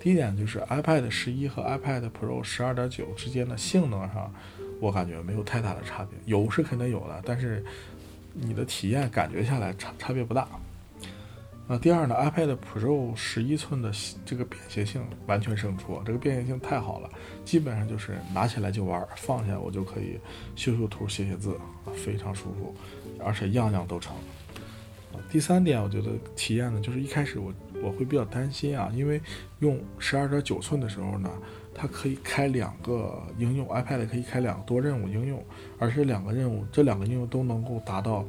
[0.00, 4.32] 第一点就是 iPad 十一和 iPad Pro 十二点九之间的性能上，
[4.80, 7.64] 我感觉没有太大的差别，有是肯定有的，但是
[8.32, 10.48] 你的体验感觉下来差差别不大。
[11.70, 13.92] 那第二呢，iPad Pro 十一寸的
[14.24, 17.10] 这个便携性完全胜出，这个便携性太好了，
[17.44, 20.18] 基本上就是拿起来就玩，放下我就可以
[20.56, 21.54] 修修图、写写字，
[21.94, 22.74] 非常舒服，
[23.22, 24.16] 而且样样都成。
[25.30, 27.52] 第三点，我觉得体验呢，就是一开始我
[27.82, 29.20] 我会比较担心啊，因为
[29.58, 31.30] 用十二点九寸的时候呢，
[31.74, 35.44] 它可以开两个应用，iPad 可以开两个多任务应用，
[35.78, 38.24] 而且两个任务，这两个应用都能够达到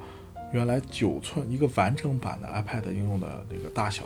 [0.51, 4.03] 原来九寸一个完整版的 iPad 应用的这个大小。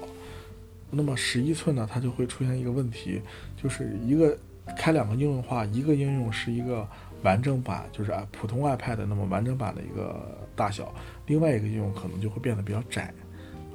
[0.96, 3.20] 那么十一寸呢，它就会出现一个问题，
[3.58, 4.38] 就是一个
[4.78, 6.88] 开两个应用的话，一个应用是一个
[7.24, 10.94] 完整版，就是啊普通 iPad 那么完整版的一个大小，
[11.26, 13.12] 另外一个应用可能就会变得比较窄，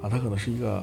[0.01, 0.81] 啊，它可能是一个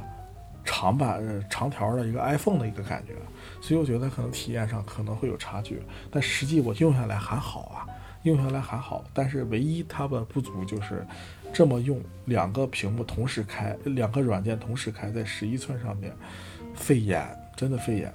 [0.62, 3.14] 长版、长条的一个 iPhone 的一个感觉，
[3.62, 5.80] 所以我觉得可能体验上可能会有差距，
[6.10, 7.86] 但实际我用下来还好啊，
[8.24, 11.02] 用下来还好，但是唯一它的不足就是。
[11.52, 16.12] 这么用两个屏幕同时开，两个软件同时开在十一寸上面，
[16.74, 17.26] 费眼，
[17.56, 18.08] 真的费眼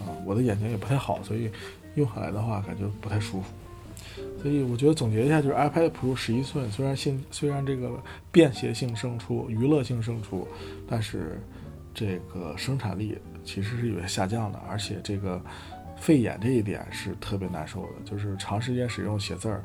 [0.00, 0.08] 啊！
[0.24, 1.50] 我的眼睛也不太好，所以
[1.94, 3.48] 用下来的话感觉不太舒服。
[4.40, 10.48] 所以我觉得总结一下，就是 iPad Pro 十一寸虽然性虽然这个便携性胜出，娱乐性胜出，
[10.88, 11.38] 但是
[11.92, 15.38] 这个生产力其实是有些下降的，而且这个
[15.98, 19.62] 费眼这一点是特别难受的，就是长时间使用写字儿。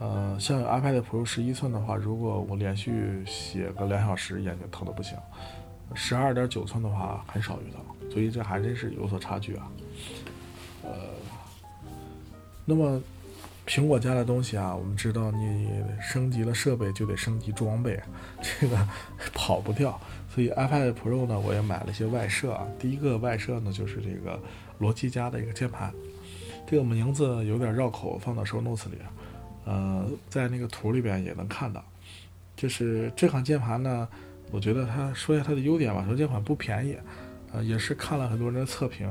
[0.00, 5.16] 呃，像 iPad Pro 十一寸的话，如果我连续写个两小时，眼睛疼的不行。
[5.94, 9.70] 十二点九寸的话，很少遇到，所以这还真是有所差距啊。
[10.82, 10.90] 呃，
[12.64, 13.00] 那么
[13.66, 15.68] 苹果家的东西啊，我们知道你
[16.00, 17.98] 升级了设备就得升级装备，
[18.42, 18.76] 这个
[19.32, 19.98] 跑不掉。
[20.28, 22.66] 所以 iPad Pro 呢，我也买了些外设啊。
[22.78, 24.38] 第一个外设呢，就是这个
[24.78, 25.92] 罗技家的一个键盘，
[26.66, 28.98] 这个名字有点绕口，放到 Show Notes 里。
[29.64, 31.82] 呃，在那个图里边也能看到，
[32.56, 34.06] 就是这款键盘呢，
[34.50, 36.04] 我觉得它说一下它的优点吧。
[36.06, 36.96] 说这款不便宜，
[37.52, 39.10] 呃，也是看了很多人的测评，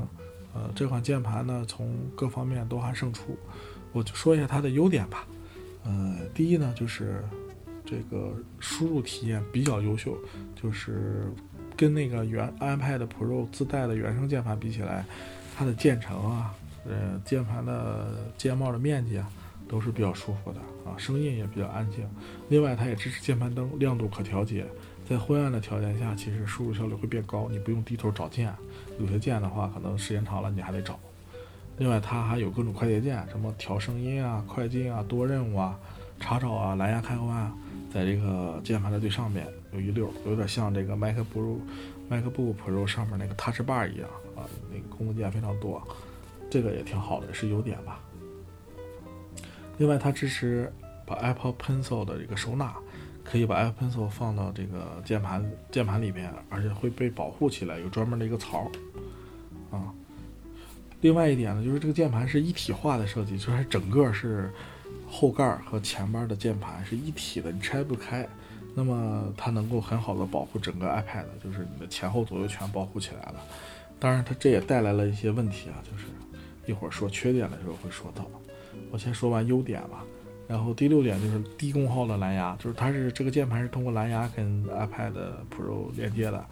[0.54, 3.38] 呃，这款键盘呢从各方面都还胜出。
[3.91, 5.28] 我就说一下它的优点吧。
[5.84, 7.24] 呃，第一呢就是
[7.84, 10.18] 这个输入体验比较优秀，
[10.56, 11.32] 就是
[11.76, 15.04] 跟那个原 iPad Pro 自带的原生键盘比起来，
[15.58, 19.30] 它的键程啊，呃，键盘的键帽的面积啊。
[19.68, 22.07] 都是比较舒服的啊，声音也比较安静。
[22.49, 24.66] 另外，它也支持键盘灯亮度可调节，
[25.09, 28.53] 在昏暗的条件下，其实输入效率会变高，你不用低头找键。
[28.99, 30.99] 有些键的话，可能时间长了你还得找。
[31.78, 35.80] 另外，它还有各种快捷键，什么调声音啊、快进啊、多任务啊、
[36.20, 37.51] 查找啊、蓝牙开关啊，
[37.91, 41.57] 在这个键盘的最上面有一溜，有点像这个 MacBook
[42.11, 45.82] MacBook Pro 上面那个 Touch Bar 一样啊，那个功能键非常多，
[46.51, 47.99] 这个也挺好的，是优点吧。
[49.78, 50.71] 另外，它支持
[51.05, 52.74] 把 Apple Pencil 的这个收纳，
[53.24, 58.71] 可以把 Apple Pencil 放到这个键盘键盘里边，而且会被保护起来，有专门的一个槽
[59.71, 59.91] 啊。
[61.01, 64.51] 另外一点呢，就是这个键盘是一体化的设计，就是整个是
[65.09, 68.28] 后盖和前边的键盘是一体的，你拆不开。
[68.76, 73.36] 那么它能够很好的保护整个 iPad，就是你的前后左右全保护起来了。
[73.99, 76.05] 当然，它这也带来了一些问题啊，就是
[76.65, 78.26] 一会儿说缺点的时候会说到。
[78.91, 80.03] 我先说完优点吧，
[80.47, 85.13] 然后第六点就是低功耗的蓝牙，就是它是这个键盘是通过蓝牙跟 iPad
[85.49, 86.45] Pro 连接的，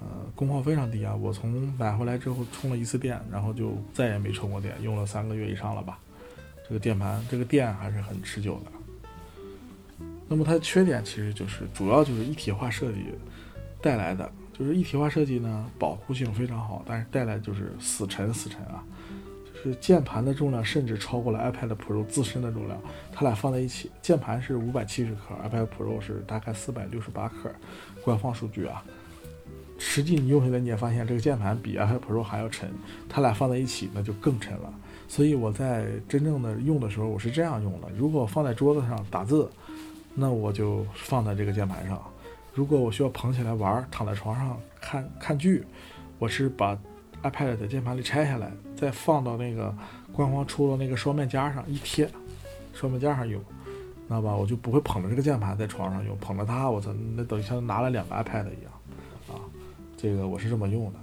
[0.00, 1.14] 呃，功耗非常低啊。
[1.14, 5.98] 我从买回来之后充了一次电，然后就再也没充过电，用了三个月以上了吧。
[6.68, 8.72] 这个键盘这个电还是很持久的。
[10.28, 12.98] 那么它的缺点其实就是主要就是一体化设计
[13.80, 18.82] 带来的，就是一体化设计呢保护性非常好，但是带来就是死沉死沉啊。
[19.66, 22.80] 是键盘的重量甚至超过了 iPad Pro 自身的重量，
[23.12, 27.50] 它俩放在一起，键盘是五百七十克，iPad Pro 是大概四百六十八克，
[28.04, 28.84] 官方数据啊。
[29.78, 32.70] 实际你用下来你也发现这个键盘比 iPad Pro 还要沉，
[33.08, 34.72] 它俩放在一起那就更沉了。
[35.08, 39.50] 所以我在真正的用的时候我是这样用的：如果放在桌子上打字，
[40.14, 41.98] 那我就放在这个键盘上；
[42.54, 45.64] 如果我需要捧起来玩，躺在床上看看剧，
[46.20, 46.78] 我是把。
[47.22, 49.74] iPad 在键盘里拆下来，再放到那个
[50.12, 52.08] 官方出的那个双面夹上一贴，
[52.72, 53.40] 双面夹上用，
[54.06, 54.36] 知道吧？
[54.36, 58.72] 我就不会捧着这个键盘在床上用，捧着它，我操，那等于像拿了两个 iPad 一样
[59.28, 59.42] 啊！
[59.96, 60.98] 这个我是这么用的。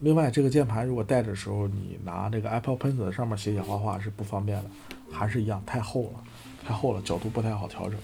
[0.00, 4.70] 另外，这个键盘如果带着时候，你拿这个 Apple Pencil 上面写写画画是不方便的，
[5.10, 6.24] 还是一样太厚了，
[6.66, 7.98] 太厚了，角度不太好调整。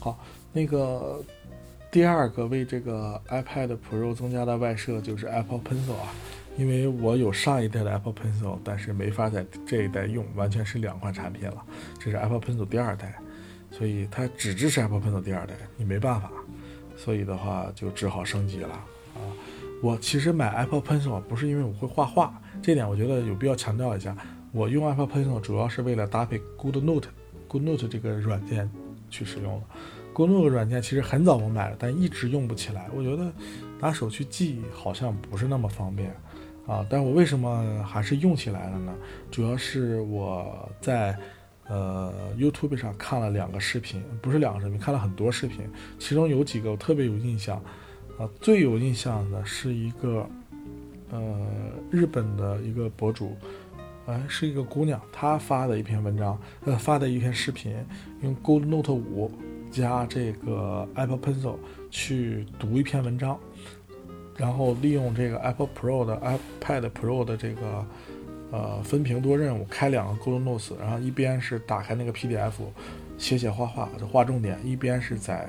[0.00, 0.18] 好，
[0.52, 1.22] 那个。
[1.92, 6.08] 第二个为这个 iPad Pro 增加的外设就是 Apple Pencil 啊，
[6.56, 11.62] 因为我有上一代的 Apple Pencil，但是没法在这一代用，完全是两款产品了。
[11.98, 13.14] 这是 Apple Pencil 第二代，
[13.70, 16.32] 所以它只支持 Apple Pencil 第二代，你没办法，
[16.96, 19.20] 所以的话就只好升级了啊。
[19.82, 24.16] 我其实买 Apple Pencil 不是因为我会画画，这点我觉得有必要强调一下。
[24.50, 28.70] 我用 Apple Pencil 主要是为了搭配 Good Note，Good Note 这个软件。
[29.12, 29.66] 去使用的。
[30.14, 32.88] GoodNote 软件其实很早我买了，但一直用不起来。
[32.94, 33.32] 我觉得
[33.80, 36.14] 拿手去记好像不是那么方便
[36.66, 36.84] 啊。
[36.88, 38.94] 但我为什么还是用起来了呢？
[39.30, 41.16] 主要是我在
[41.66, 45.60] 呃 YouTube 上看了两个视频，不是两个视频，看了很多视频，
[45.98, 47.56] 其中有几个我特别有印象
[48.18, 48.28] 啊。
[48.40, 50.28] 最有印象的是一个
[51.10, 51.46] 呃
[51.90, 53.34] 日本的一个博主，
[54.06, 57.74] 哎，是一个姑娘，她发的一篇文章，呃，发的一篇视频，
[58.20, 59.32] 用 GoodNote 五。
[59.72, 61.56] 加这个 Apple Pencil
[61.90, 63.38] 去读一篇文章，
[64.36, 66.20] 然后利用这个 Apple Pro 的
[66.60, 67.86] iPad Pro 的这个
[68.50, 72.52] 呃分屏多任务，开两个 Google Notes，然后一边是打开那个 PDF
[73.16, 75.48] 写写画画，就画重点，一边是在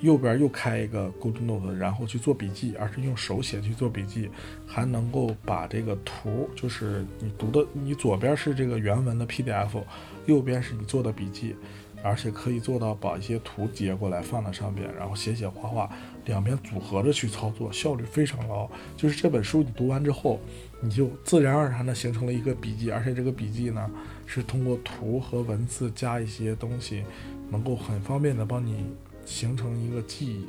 [0.00, 4.30] 右边又开一个 Google Notes，然后去做笔记，而是用手写去做笔记，
[4.66, 9.82] 还能够把这个图，就是你读的，你左边是这个原文的 PDF，
[10.26, 11.56] 右边是你做的笔记。
[12.02, 15.90] 而且可以做到把一些图截过来放在上边，然后写写画画，
[16.24, 18.70] 两边组合着去操作，效率非常高。
[18.96, 20.40] 就是这本书你读完之后，
[20.80, 23.90] 你就自然而然的形成了一个笔记，而且这个笔记呢
[24.24, 27.04] 是通过图和文字加一些东西，
[27.50, 28.86] 能够很方便的帮你
[29.26, 30.46] 形成一个记忆。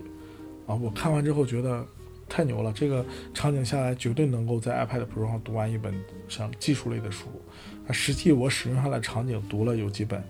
[0.68, 1.86] 啊，我看完之后觉得
[2.30, 5.94] 太牛了，这个场景下来绝对能够在 iPad Pro 上读完一本
[6.30, 7.26] 像技术类的书。
[7.88, 10.24] 啊，实际我使用下来场景读了有几本。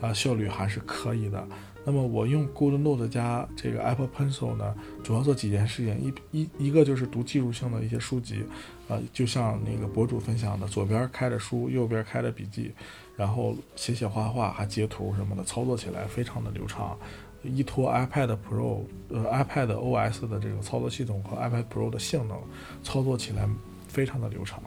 [0.00, 1.46] 啊，效率还是可以的。
[1.86, 6.14] 那么我用 Good Note 加这个 Apple Pencil 呢，主要做几件事情。
[6.32, 8.42] 一一一个就是读技术性的一些书籍，
[8.88, 12.72] 呃，就像那个博主分享的，左边开着书，右边开着笔记，
[13.16, 16.96] 然后写写画画，还截图什么的，操作起来非常的流畅。
[17.42, 22.38] 依托 iPad Pro，呃，iPad OS 的这个操作系统和 iPad Pro 的性能，
[22.82, 23.46] 操作起来
[23.88, 24.58] 非常的流畅。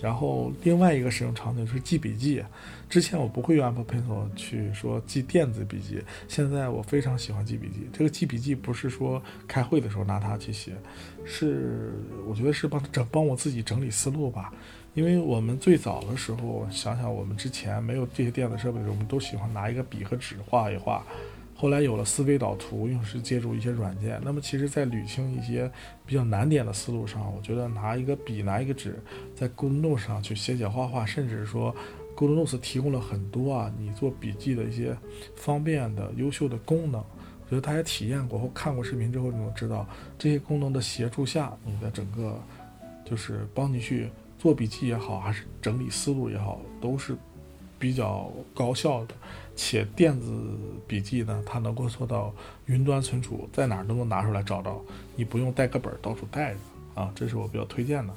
[0.00, 2.42] 然后另外一个使用场景是记笔记。
[2.90, 7.88] 之前我不会用 Apple Pencil 去说记电子笔记，现在我非常喜欢记笔记。
[7.92, 10.72] 这个记笔记不是说开会的时候拿它去写，
[11.24, 11.92] 是
[12.26, 14.52] 我觉得是帮整帮我自己整理思路吧。
[14.94, 21.06] 因为我们最早的时候，想想我们之前没有这些电子设备的时候，我们都喜欢拿一个笔和纸画一画。
[21.54, 24.20] 后来有了思维导图，又是借助一些软件。
[24.24, 25.70] 那么其实，在捋清一些
[26.04, 28.98] 比较难点的思路上，我觉得拿一个笔，拿一个纸，
[29.36, 31.72] 在公路上去写写画画，甚至说。
[32.20, 34.94] Google Notes 提供了很多啊，你做笔记的一些
[35.34, 37.00] 方便的、优秀的功能。
[37.00, 42.38] 我觉得大家体验过或看过视频之后，你能知道这些功能的协助下，你的整个
[43.06, 47.16] 就是帮你去做笔记也好，还是整理思路也好，都是
[47.78, 49.14] 比较高效的。
[49.56, 50.30] 且电子
[50.86, 52.34] 笔记呢，它能够做到
[52.66, 54.78] 云端存储，在哪儿都能拿出来找到，
[55.16, 56.60] 你不用带个本到处带着
[56.94, 58.12] 啊，这是我比较推荐的。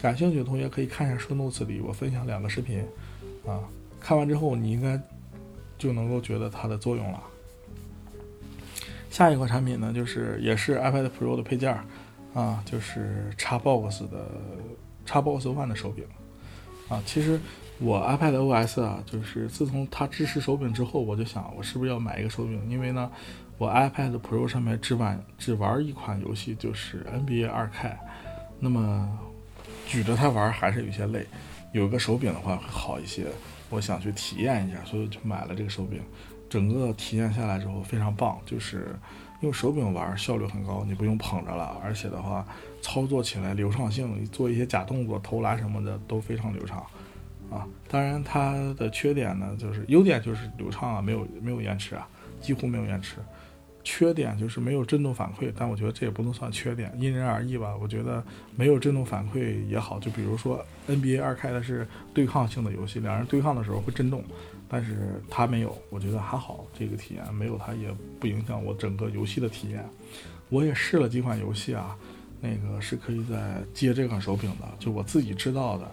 [0.00, 2.82] 感兴趣的同学可以看一下 Show Notes 里我分享两个视频。
[3.46, 3.60] 啊，
[4.00, 5.00] 看完之后你应该
[5.78, 7.22] 就能够觉得它的作用了。
[9.10, 11.84] 下一款产品呢，就是也是 iPad Pro 的配件儿
[12.34, 14.26] 啊，就是 Xbox 的
[15.06, 16.04] Xbox One 的手柄
[16.88, 17.00] 啊。
[17.06, 17.38] 其实
[17.78, 22.68] 我 iPad OS 啊，就是自从它支持手柄之后，我就想我是不是要买一个手柄？
[22.68, 23.08] 因为呢，
[23.56, 27.96] 我 iPad Pro 上面只玩只玩一款游戏，就是 NBA 二 K，
[28.58, 29.16] 那么
[29.86, 31.24] 举着它玩还是有些累。
[31.74, 33.26] 有个手柄的话会好一些，
[33.68, 36.00] 我想去体验一下，所以就买了这个手柄。
[36.48, 38.96] 整个体验下来之后非常棒，就是
[39.40, 42.46] 用手柄玩效率很高，你不用捧着了，而且的话
[42.80, 46.78] 操作起来流畅性，做一些假动作、投篮什么的都非常流畅
[47.50, 47.66] 啊。
[47.88, 52.06] 当然它的缺点呢，就是优点就是流畅啊，没有没有延迟啊，
[52.40, 53.16] 几乎没有延迟。
[53.84, 57.76] 缺点就是没有震动反馈，但我觉得这也不能算缺点，因人而异吧。
[57.80, 58.24] 我觉得
[58.56, 64.24] 没有震动反馈也好，就比如说 NBA 二开的是对抗性的游戏，两人对抗的时候会震动，
[64.68, 69.84] 但是它没有，我觉得还好，这个体验没有它也不影响我整个游戏的体验。
[70.48, 71.94] 我也试了几款游戏啊，
[72.40, 75.90] 那个是可以在接这款手柄的，就我自己知道的，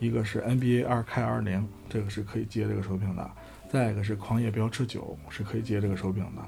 [0.00, 3.30] 一个是 NBA 二开二零，这个是可以接这个手柄的，
[3.70, 6.42] 再一个是狂野飙车九是可以接这个手柄的。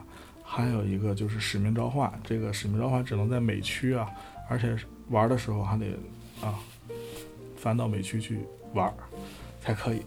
[0.48, 4.08] 还有一个就是《使命召唤》，这个《使命召唤》只能在美区啊，
[4.48, 4.74] 而且
[5.10, 5.86] 玩的时候还得
[6.40, 6.54] 啊
[7.56, 8.38] 翻到美区去
[8.72, 8.90] 玩
[9.60, 10.00] 才可以。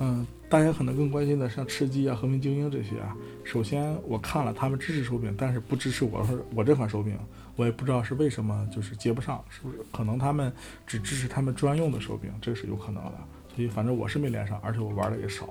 [0.00, 3.16] 嗯，大家可能更关心的像吃鸡啊、和平精英这些啊。
[3.44, 7.16] 首先我看了他们支持手柄，但是不支持我我这款手柄，
[7.56, 9.78] 我也不知道是为什么，就是接不上，是不是？
[9.92, 10.52] 可能他们
[10.86, 13.14] 只支持他们专用的手柄，这是有可能的。
[13.54, 15.48] 所以反正我是没连上，而且我玩的也少。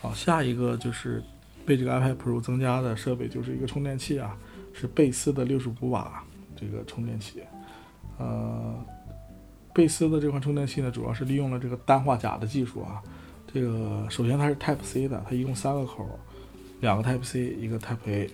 [0.00, 1.22] 好，下一个就是。
[1.66, 4.38] 被这个 iPad Pro 增加的设备就是一个充电器啊，
[4.72, 6.22] 是贝斯的六十五瓦
[6.54, 7.42] 这个充电器。
[8.18, 8.74] 呃，
[9.74, 13.02] 贝斯的这款充电器呢，主要是利用了这个氮化镓的技术啊。
[13.52, 16.08] 这个首先它是 Type C 的，它一共三个口，
[16.80, 18.30] 两个 Type C，一个 Type A。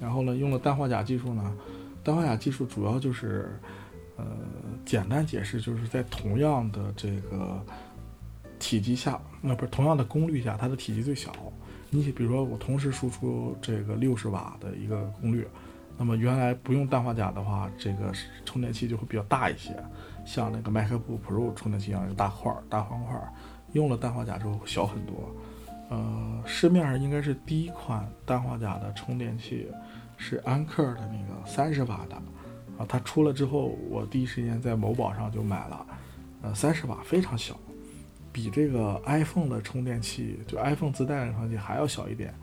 [0.00, 1.52] 然后呢，用了氮化钾技术呢，
[2.02, 3.50] 氮化钾技术主要就是，
[4.16, 4.24] 呃，
[4.84, 7.62] 简单解释就是在同样的这个
[8.58, 11.30] 体积下，那不是同样的功率下，它的体积最小。
[11.90, 15.46] 你比如说我同时输出这个六十瓦的一个功率，
[15.98, 18.12] 那么原来不用氮化钾的话，这个
[18.44, 19.76] 充电器就会比较大一些，
[20.24, 23.28] 像那个 MacBook Pro 充电器一样有大块儿大方块儿。
[23.72, 25.14] 用了氮化钾之后小很多。
[25.90, 29.68] 呃，市面上应该是第一款氮化钾的充电器，
[30.16, 32.16] 是安克的那个三十瓦的，
[32.78, 35.86] 啊，它出了之后，我第一时间在某宝上就买了，
[36.42, 37.56] 呃，三十瓦非常小，
[38.32, 42.34] 比这个 iPhone 的充电器，就 iPhone 自带的充电器还要小一点，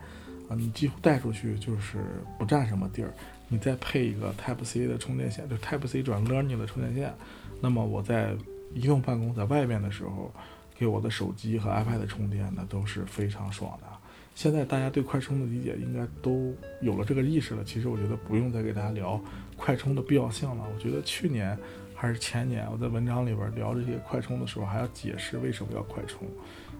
[0.48, 1.98] 啊，你几乎带出去就是
[2.38, 3.12] 不占什么地儿，
[3.48, 7.12] 你再配一个 Type C 的充电线，就 Type C 转 Learning 的充电线，
[7.60, 8.34] 那么我在
[8.74, 10.32] 移动办公在外面的时候。
[10.78, 13.88] 给我的手机和 iPad 充电呢都是非常爽的。
[14.36, 17.64] 现在大家对快充的理解应该都有了这个意识了。
[17.64, 19.20] 其实我觉得不用再给大家聊
[19.56, 20.64] 快充的必要性了。
[20.72, 21.58] 我觉得去年
[22.00, 26.28] 还是前年我在文章里边聊这些快充的时候，还要解释为什么要快充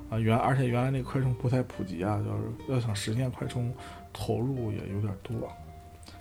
[0.08, 0.16] 啊。
[0.16, 2.22] 原而且原来那个快充不太普及啊，
[2.68, 3.74] 要要想实现快充，
[4.12, 5.52] 投入也有点多。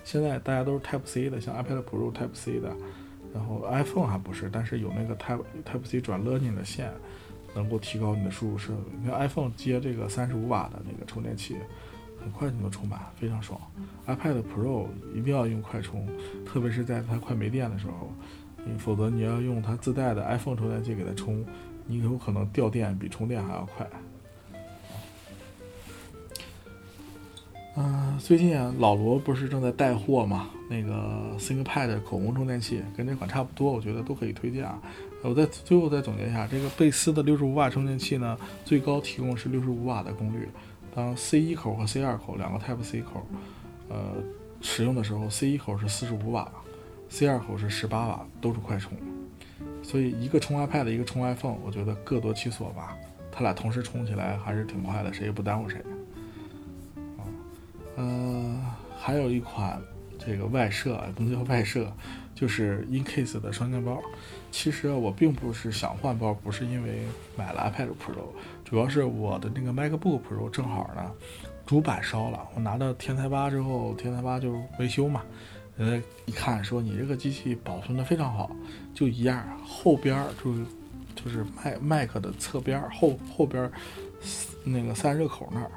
[0.02, 2.74] 现在大家都是 Type C 的，像 iPad Pro Type C 的，
[3.32, 6.90] 然后 iPhone 还不是，但是有那个 Type Type C 转 Lightning 的线。
[7.54, 8.82] 能够提高你的输入设备。
[9.00, 11.56] 你看 iPhone 接这个三十五瓦的那个充电器，
[12.22, 13.58] 很快就能充满，非常爽。
[14.06, 16.06] iPad Pro 一定要用快充，
[16.44, 18.12] 特别是在它快没电的时候，
[18.76, 21.44] 否则你要用它自带的 iPhone 充电器给它充，
[21.86, 23.86] 你有可能掉电比充电还要快。
[27.76, 30.50] 嗯，最近啊，老罗不是正在带货嘛？
[30.68, 34.82] 那个 ThinkPad 口红充电器跟这款差不多，我觉得都可以推荐啊。
[35.22, 40.48] 我再最后再总结一下，这个贝斯的六十五瓦充电器呢，最高提供是六十五瓦的功率。
[40.92, 43.24] 当 C 一口和 C 二口两个 Type C 口，
[43.88, 44.14] 呃，
[44.60, 46.50] 使用的时候，C 一口是四十五瓦
[47.08, 48.96] ，C 二口是十八瓦，都是快充。
[49.82, 52.96] 所以一个充 iPad，一个充 iPhone，我觉得各得其所吧。
[53.30, 55.78] 它俩同时充起来还是挺快的，谁也不耽误谁。
[57.16, 57.22] 啊，
[57.96, 58.60] 呃，
[58.98, 59.80] 还有一款
[60.18, 61.92] 这个外设，不能叫外设。
[62.34, 64.00] 就是 InCase 的双肩包，
[64.52, 67.00] 其实我并不是想换包，不是因为
[67.36, 68.28] 买了 iPad Pro，
[68.64, 71.10] 主要是我的那个 MacBook Pro 正好呢，
[71.66, 75.24] 主板烧了，我拿到天才八之后，天才八就维修嘛，
[75.78, 78.50] 呃，一看说你这个机器保存的非常好，
[78.92, 80.52] 就一样，后边就
[81.14, 83.70] 就是麦麦克的侧边后后边
[84.64, 85.70] 那个散热口那儿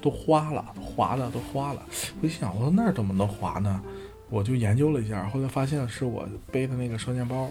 [0.00, 1.82] 都花了，滑的都花了，
[2.22, 3.82] 我一想，我说那儿怎么能滑呢？
[4.30, 7.48] 我就研究了一下，后来发现是我背的那个双肩包，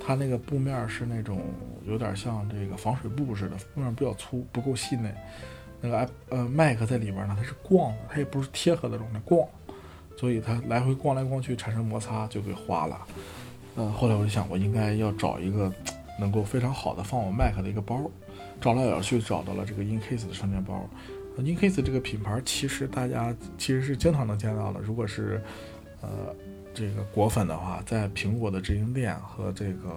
[0.00, 1.42] 它那个布面是那种
[1.84, 5.14] 有点像这个防水布似的，布面比较粗，不够细嫩。
[5.80, 9.46] 那个呃麦克在里边呢，它是逛的，它也不是贴合的状态，逛，
[10.16, 13.00] 所以它来回逛来逛去产生摩擦就给花了。
[13.76, 15.72] 呃，后来我就想，我应该要找一个
[16.18, 18.00] 能够非常好的放我 Mac 的一个包，
[18.60, 20.88] 找来找去找到了这个 InCase 的双肩包。
[21.38, 25.42] InCase 这个品牌其实大家其实是经常能见到的，如果是。
[26.06, 26.36] 呃，
[26.74, 29.88] 这个果粉的话，在苹果的直营店和这个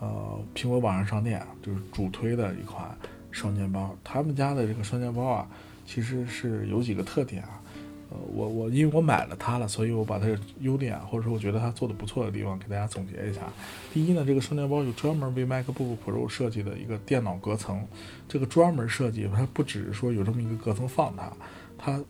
[0.00, 2.90] 呃苹果网上商店，就是主推的一款
[3.30, 3.96] 双肩包。
[4.02, 5.46] 他们家的这个双肩包啊，
[5.86, 7.62] 其实是有几个特点啊。
[8.10, 13.40] 呃，我我因为我买了它了，所以我把它的优点或者说我觉得它做的不错的地方给大家总结一下。
[13.92, 17.86] 第一呢，这个双肩包有专门为 MacBook Pro 设计的一个电脑隔层，
[18.28, 21.32] 这个专门设计，它不只是说有这么一个隔层放它，
[21.78, 22.02] 它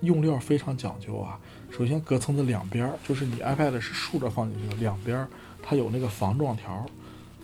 [0.00, 1.38] 用料非常讲究啊。
[1.70, 5.26] 首先，隔层的两边，就是你 iPad 是竖着放进去的，两边
[5.62, 6.84] 它有那个防撞条，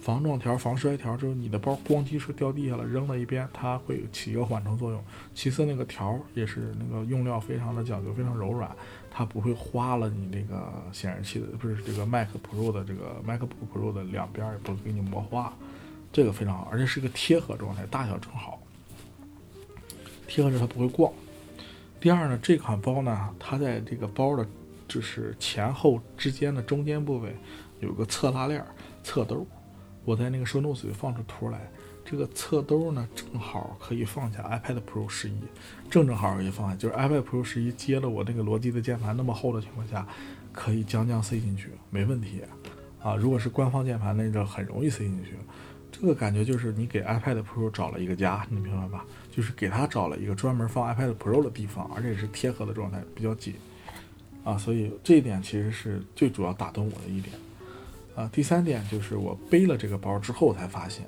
[0.08, 5.04] 防撞条、防摔条，就是你的包咣叽是掉地下了，扔到一边，它会起一个缓冲作用。
[5.34, 8.74] 其次，那个条也是那个用料非常的讲究，非常柔软，
[9.10, 15.52] 它不会花了你那个显示器的，不是这个 Mac Pro 的这个 Mac Pro 的两边也不会给你磨花，
[16.10, 18.58] 这个非常好，而且是个贴合状态，大小正好，
[20.26, 21.12] 贴合着它不会逛。
[22.00, 24.48] 第二呢，这款包呢，它在这个包的，
[24.88, 27.36] 就是前后之间的中间部位
[27.80, 28.64] 有个侧拉链、
[29.02, 29.46] 侧兜。
[30.08, 31.70] 我在那个收 notes 里放出图来，
[32.02, 35.38] 这个侧兜呢，正好可以放下 iPad Pro 十一，
[35.90, 36.74] 正正好可以放下。
[36.74, 40.08] 就是 iPad Pro 十一接了我那个罗技的键盘那么厚的情况下，
[40.50, 42.40] 可以将将塞进去，没问题。
[43.02, 45.34] 啊，如果是官方键盘，那就很容易塞进去。
[45.92, 49.04] 这个感觉就是你给 iPad Pro 找了一个家，你明白吧？
[49.30, 53.56] 就是给他找了一个专门放 iPad Pro 的地方，而且是贴合的状态，比较紧
[54.42, 57.36] 啊，所以这一点其实是最主要打动我的一点
[58.18, 58.28] 啊。
[58.32, 61.04] 第三点就是我背了这个包之后才发现，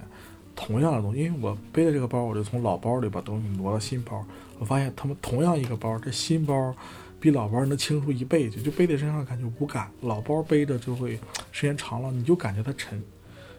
[0.55, 4.25] 同样的东西，因为我背的这个包，我就从老包里把东西挪到新包，
[4.59, 6.75] 我发现他们同样一个包，这新包
[7.19, 11.19] 比老包能轻出一倍去，就背在身上感觉无感，老包背着就会
[11.51, 13.03] 时间长了你就感觉它沉，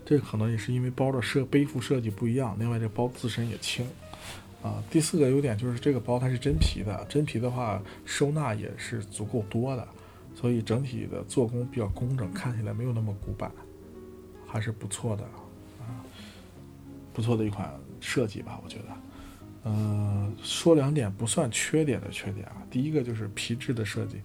[0.06, 3.86] 这可能也是因为包的设背负设计不一样，另外这包自身也轻。
[4.64, 9.88] 啊，第四个优点就是这个包它是真皮的，真皮的话收纳也是足够多的，
[10.34, 13.52] 所以整体的做工比较工整，看起来没有那么古板，
[14.48, 15.24] 还是不错的
[15.80, 16.02] 啊，
[17.14, 18.86] 不错的一款设计吧，我觉得。
[19.64, 24.20] 嗯，说两点不算缺点的缺点啊，第一个就是皮质的设计，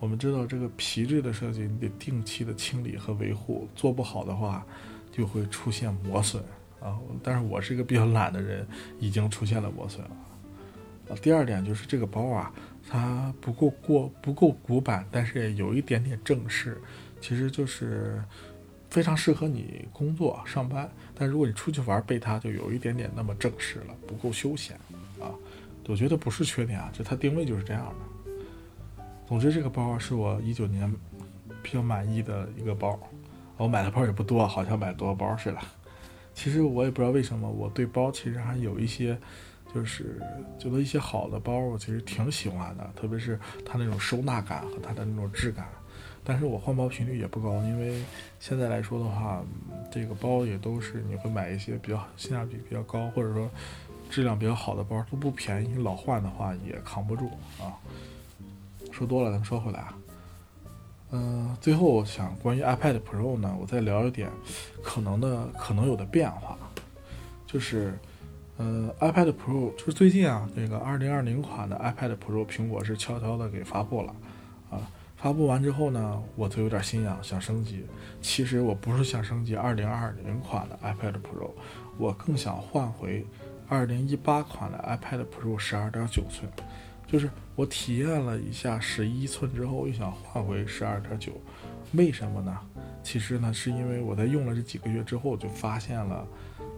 [0.00, 4.66] 我们知道这个皮质的设计你得定期的清理和维护，做不好的话
[5.12, 6.42] 就会出现磨损。
[6.80, 8.66] 啊，但是我是一个比较懒的人，
[8.98, 10.10] 已经出现了磨损了。
[11.10, 12.52] 啊，第二点就是这个包啊，
[12.88, 16.80] 它不够过不够古板，但是也有一点点正式，
[17.20, 18.22] 其实就是
[18.90, 20.90] 非常适合你工作上班。
[21.14, 24.76] 但如果你出去玩背它，就有一点点那么正式了，不够休闲
[25.20, 25.30] 啊。
[25.86, 28.32] 我觉得不是缺点啊，就它定位就是这样的。
[29.26, 30.92] 总之，这个包是我一九年
[31.62, 32.98] 比较满意的一个包。
[33.56, 35.58] 我买的包也不多，好像买多少包似的。
[36.34, 39.16] 其实我也不知道为什么，我对包其实还有一些，
[39.74, 40.20] 就是
[40.58, 45.66] 觉得一些好的包，我其实挺喜欢的，特别是它那种收纳感和它的那种质感。
[46.24, 48.00] 但是我换包频率也不高，因为
[48.38, 49.42] 现在来说的话，
[49.90, 53.50] 这个包也都是你会买一些比较性价比比较高，或者说
[54.08, 57.74] 质量比较好的包，都不便宜，老换的话也扛不住啊。
[58.92, 59.98] 说多了，咱们说回来啊。
[61.10, 64.30] 嗯，最后我想关于 iPad Pro 呢，我再聊一点
[64.82, 66.56] 可能的可能有的变化，
[67.46, 67.98] 就是，
[68.62, 74.14] 呃，iPad Pro 就是最近啊，这个2020款的 iPad Pro 苹果是悄悄的给发布了，
[74.70, 74.78] 啊，
[75.16, 77.84] 发布完之后呢，我就有点心痒，想升级。
[78.20, 81.50] 其实我不是想升级2020款的 iPad Pro，
[81.98, 83.26] 我更想换回
[83.68, 86.48] 2018款的 iPad Pro 12.9寸。
[87.04, 91.32] 就是我体验了一下十一寸之后，又想换回十二点九，
[91.94, 92.56] 为什么呢？
[93.02, 96.24] 其实呢，是因为我在用了这几个月之后，就发现了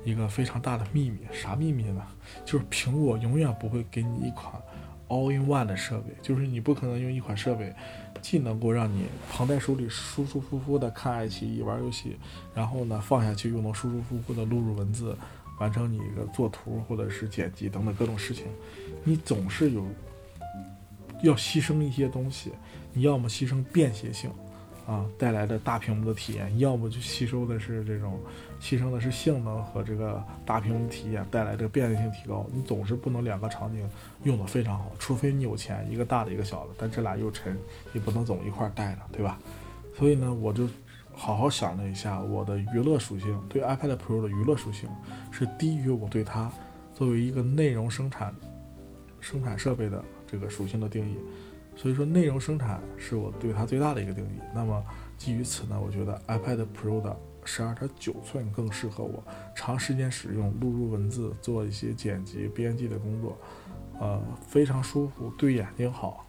[0.05, 1.19] 一个非常大的秘密。
[1.33, 2.03] 啥秘密呢？
[2.45, 4.53] 就是苹果永远不会给你一款
[5.09, 7.75] all-in-one 的设备，就是你不可能用一款设备，
[8.21, 12.17] 既能够让你捧在手里舒舒服服的看爱奇艺、玩游戏，
[12.55, 15.17] 然后呢放下去又能舒舒服服的录入文字，
[15.59, 18.47] 完成你一个作图或者是剪辑等等各种事情，
[19.03, 19.85] 你总是有。
[21.23, 22.53] 要牺牲一些东西，
[22.93, 24.31] 你要么牺牲便携性，
[24.87, 28.21] 啊带来的大屏幕的体验，要么就吸收的是这种，
[28.65, 32.47] 牺牲的是性能和这个大屏幕体验带来的便利性提高。
[32.51, 33.87] 你总是不能两个场景
[34.23, 37.55] 用的非常好，除非你有钱，一个大的一个小的，但这俩又沉，
[37.93, 39.39] 你不能总一块带着，对吧？
[39.95, 40.67] 所以呢，我就
[41.13, 44.89] 好好想了一下，我的娱乐属性对 iPad Pro 的娱乐属性
[45.31, 46.51] 是低于我对它
[46.95, 48.35] 作为一个内容生产
[49.21, 50.03] 生产设备的。
[50.27, 51.17] 这个属性的定义，
[51.77, 54.41] 所以说内容生产是我对它最大的一个定义。
[54.53, 54.83] 那么
[55.17, 59.23] 基于此呢，我觉得 iPad Pro 的十二点九寸更适合我
[59.55, 63.39] 长时间使用，录入文字，做一些剪辑、编辑的工作，
[64.01, 66.27] 呃，非常舒服，对眼睛好。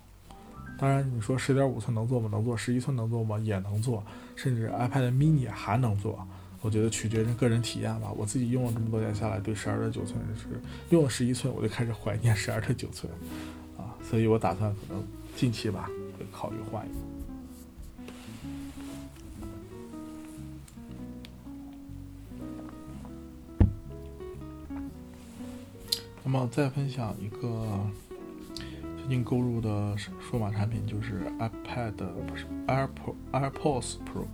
[0.77, 2.27] 当然，你说十点五寸能做吗？
[2.29, 2.57] 能做。
[2.57, 3.39] 十一寸能做吗？
[3.39, 4.03] 也能做。
[4.35, 6.27] 甚至 iPad Mini 还能做。
[6.61, 8.11] 我觉得取决于个人体验吧。
[8.11, 10.59] 我自己用了这么多年下来，对十二点九寸是
[10.89, 13.09] 用了十一寸，我就开始怀念十二点九寸
[13.77, 13.95] 啊。
[14.03, 15.01] 所以我打算可能
[15.33, 15.89] 近期吧
[16.19, 17.14] 会考虑换一个。
[26.25, 27.79] 那么再分享一个
[28.97, 31.91] 最近购入的数码产品，就是 iPad
[32.25, 34.25] 不是 AirPod AirPods Pro。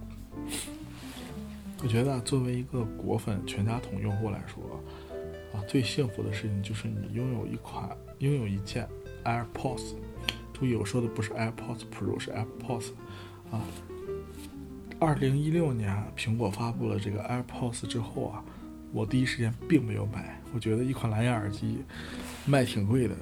[1.83, 4.81] 我觉得作为一个果粉全家桶用户来说，
[5.53, 7.89] 啊，最幸福的事情就是你拥有一款
[8.19, 8.87] 拥有一件。
[9.23, 9.93] AirPods，
[10.51, 12.89] 注意我说的不是 AirPods Pro，是 AirPods，
[13.51, 13.61] 啊，
[14.97, 18.43] 二零一六年苹果发布了这个 AirPods 之后啊，
[18.91, 21.79] 我第一时间并没有买，我觉得一款蓝牙耳机
[22.45, 23.15] 卖挺贵的，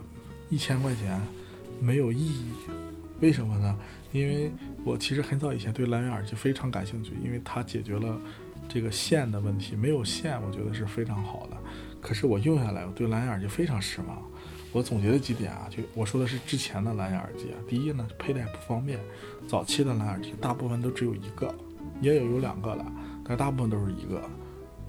[0.49, 1.19] 一千块钱
[1.79, 2.51] 没有意义，
[3.19, 3.77] 为什么呢？
[4.11, 4.51] 因为
[4.83, 8.19] 我其实很早以前对蓝牙耳机非常感兴趣，因为它解决了
[8.67, 11.57] 这个线的问题，没有线我觉得是非常好的，
[12.01, 14.21] 可是我用下来我对蓝牙耳机非常失望。
[14.71, 17.57] 我总结了几点啊，就我说的是之前的蓝牙耳机啊。
[17.67, 18.99] 第一呢，佩戴不方便，
[19.47, 21.53] 早期的蓝牙耳机大部分都只有一个，
[22.01, 22.85] 也有有两个了，
[23.23, 24.21] 但大部分都是一个。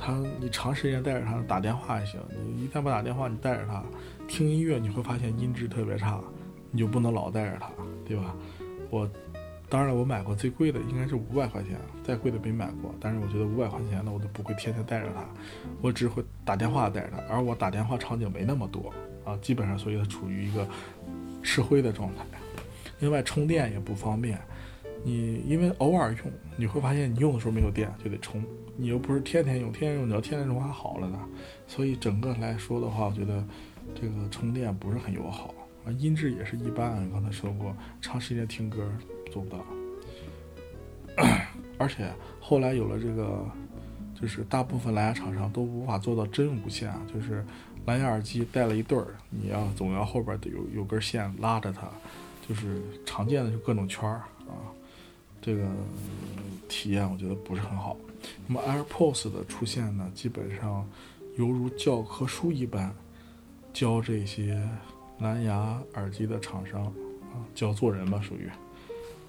[0.03, 3.85] 它你长时间带着它打电话也行，你一旦不打电话，你带着它
[4.27, 6.19] 听音乐，你会发现音质特别差，
[6.71, 7.71] 你就不能老带着它，
[8.07, 8.35] 对吧？
[8.89, 9.09] 我
[9.69, 12.93] 当然，我买过最贵的应该是五百块钱，再贵的没买过。
[12.99, 15.23] 但是我觉得五百块钱的我都不会天天带着它，
[15.83, 18.93] 我只会打电话带着它，而我打电话场景没那么多
[19.25, 20.67] 啊，基本上所以它处于一个
[21.43, 22.25] 吃灰的状态。
[22.99, 24.41] 另外充电也不方便，
[25.03, 28.45] 你因为偶尔用，你会发现你用的时候没有电就得充，
[28.77, 31.19] 你又不是天天用，天天用你要天天用还好了呢。
[31.67, 33.45] 所以整个来说的话，我觉得
[33.95, 37.11] 这个充电不是很友好啊，音质也是一般。
[37.11, 38.91] 刚才说过，长时间听歌。
[39.33, 39.65] 做不到，
[41.79, 43.47] 而且后来有了这个，
[44.21, 47.47] 就是大部分蓝牙厂商都无法做到真无线啊，就是
[47.87, 51.89] 蓝牙耳机带了一对儿，你要总要后边有有根线拉着它，
[52.45, 54.17] 就是常见的就各种圈儿
[54.49, 54.67] 啊，
[55.41, 55.67] 这个
[56.69, 57.97] 体验我觉得不是很好。
[58.47, 60.87] 那么 AirPods 的出现呢，基本上
[61.37, 62.95] 犹如教科书一般，
[63.73, 64.61] 教这些
[65.19, 66.85] 蓝牙耳机的厂商
[67.33, 68.51] 啊，教做人吧，属于。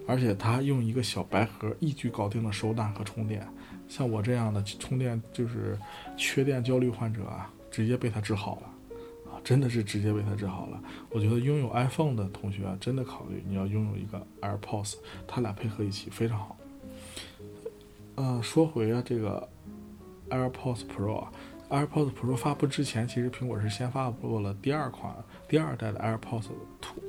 [0.08, 3.48] 而且它用一个小白盒一举搞定了收纳和充电，
[3.88, 5.78] 像我这样的充电就是
[6.18, 8.71] 缺电焦虑患者啊，直接被它治好了，
[9.44, 10.82] 真的是直接被它治好了。
[11.10, 14.96] 我觉得拥有 iPhone 的同学啊，真的考虑你要拥有一个 AirPods，
[15.28, 16.58] 它俩配合一起非常好。
[18.16, 19.48] 呃，说回啊这个
[20.30, 21.32] AirPods Pro 啊
[21.70, 25.14] ，AirPods Pro 发布之前，其实苹果是先发布了第二款
[25.48, 27.02] 第二代的 AirPods Two。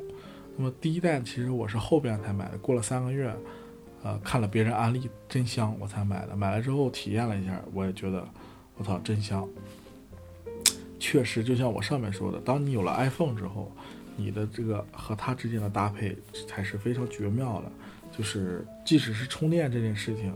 [0.57, 3.35] 那么第一代其实我是后边才买的，过了三个月，
[4.03, 6.37] 呃，看了别人安利真香，我才买的。
[6.37, 8.27] 买了之后体验了一下，我也觉得，
[8.77, 9.49] 我操，真香。
[11.03, 13.73] 确实，就像我上面说的，当你有了 iPhone 之后，
[14.17, 17.73] 你的这个和它之间的搭配才是非常绝妙的。
[18.17, 20.33] 就是即使是充电这件事情，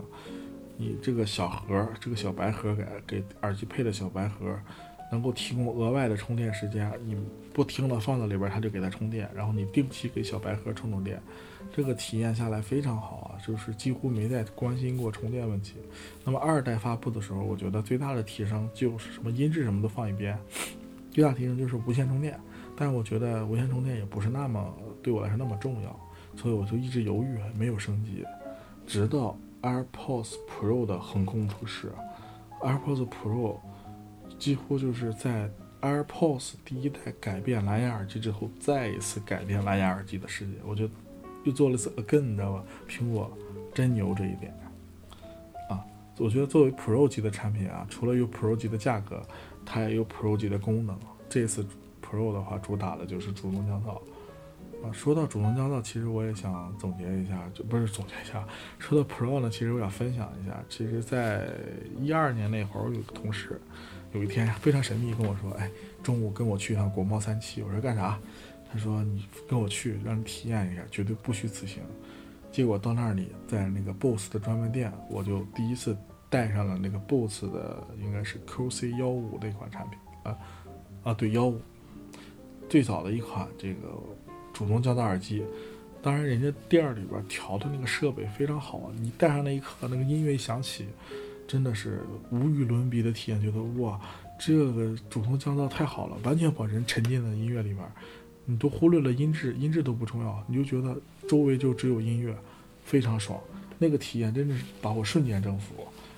[0.76, 4.58] 你这个小盒，这个小白盒给给耳机配的小白盒。
[5.10, 7.16] 能够提供额外的充电时间，你
[7.52, 11.20] 不听了放在里边，它就给它充电，然后你定期给小白盒充充电，
[11.72, 15.74] 这个体验下来非常好啊，就是几乎没再关心过充电问题。
[16.24, 20.36] 那么二代发布的时候，我觉得最大的提升就是什么音质什么都放一边，
[21.10, 22.38] 最大提升就是无线充电，
[22.76, 26.00] 但是我觉得无线充电也不是那么对我来说那么重要，
[26.34, 28.24] 所以我就一直犹豫没有升级，
[28.86, 31.92] 直到 AirPods Pro 的横空出世
[32.60, 33.56] ，AirPods Pro。
[34.38, 40.52] 几乎就是在 AirPods 第一代改变蓝牙耳机之后，再一次改变蓝牙耳机的世界。
[40.64, 40.90] 我觉得
[41.44, 42.64] 又做了一次 again，你知道吧？
[42.88, 43.30] 苹果
[43.74, 44.52] 真牛这一点
[45.70, 45.84] 啊！
[46.18, 49.22] 我觉得作为 Pro 级的产品啊，除了有 Pro 级的价格，
[49.64, 50.98] 它也有 Pro 级的功能。
[51.28, 51.64] 这次
[52.02, 54.00] Pro 的话，主打的就是主动降噪
[54.84, 54.90] 啊。
[54.92, 58.44] 说到主动降噪，其实我也想总结一下，就不是总结一下。
[58.78, 60.56] 说到 Pro 呢，其实我想分享一下。
[60.68, 61.48] 其实，在
[62.00, 63.60] 一二年那会儿，有个同事。
[64.16, 65.70] 有一天非常神秘跟我说：“哎，
[66.02, 68.18] 中午跟我去一趟国贸三期。”我说：“干啥？”
[68.72, 71.82] 他说：“你跟我去，让你体验一下，绝对不虚此行。”
[72.50, 75.94] 结果到那里，在那个 BOSS 的专卖店，我就第一次
[76.30, 80.38] 带上了那个 BOSS 的，应该是 QC 幺五那款产品啊
[81.04, 81.60] 啊，对幺五，
[82.70, 84.02] 最早的一款这个
[84.54, 85.44] 主动降噪耳机。
[86.00, 90.86] 当然，人家店里边调的那个设备非常好，你戴上那一刻，那个音乐一响起。
[91.46, 94.00] 真的是无与伦比的体验，觉得哇，
[94.38, 97.84] 这个主动降噪太好了，完全把人沉浸在音乐里面，
[98.44, 102.36] 你都忽略了音质，音质都不重要，你就觉得周围就只有音乐，
[102.84, 103.40] 非常爽。
[103.78, 105.74] 那个体验真的是把我瞬间征服。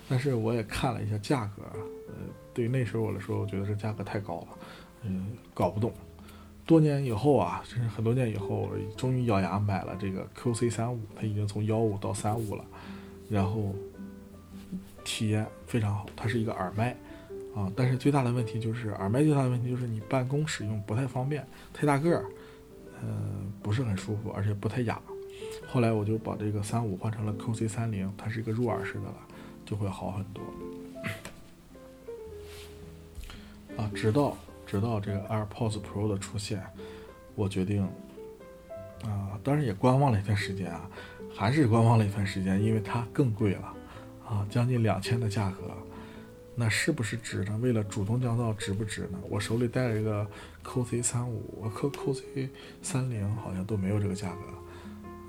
[0.09, 1.63] 但是我也看了一下价格，
[2.09, 2.15] 呃，
[2.55, 4.49] 对那时候我来说，我觉得这价格太高了，
[5.03, 5.93] 嗯，搞不懂。
[6.65, 12.65] 多年以后啊，真是很多年以后，终于咬牙买了这个 QC 三五，它已经从幺五到三五了，
[13.29, 13.75] 然后。
[15.09, 16.95] 体验非常好，它是一个耳麦，
[17.57, 21.43] 啊，但是最大的问题就是耳麦最大的问题就是你办公使用不太方便，
[21.73, 22.27] 太大个儿，
[23.03, 25.01] 嗯，不是很舒服，而且不太雅。
[25.67, 29.15] 后来我就把这个三五换成了 QC 三零，它是一个入耳式的了，
[29.65, 30.43] 就会好很多。
[33.79, 34.37] 啊，直到
[34.67, 36.63] 直到这个 AirPods Pro 的出现，
[37.35, 37.83] 我决定，
[39.05, 40.83] 啊，当然也观望了一段时间啊，
[41.35, 43.75] 还是观望了一段时间，因为它更贵了。
[44.29, 45.73] 啊，将近两千的价格，
[46.55, 47.59] 那是不是值呢？
[47.63, 49.19] 为了主动降噪，值不值呢？
[49.31, 50.27] 我手里带了一个
[50.63, 52.49] QC 三五，我 Q QC
[52.83, 54.43] 三零好像都没有这个价格，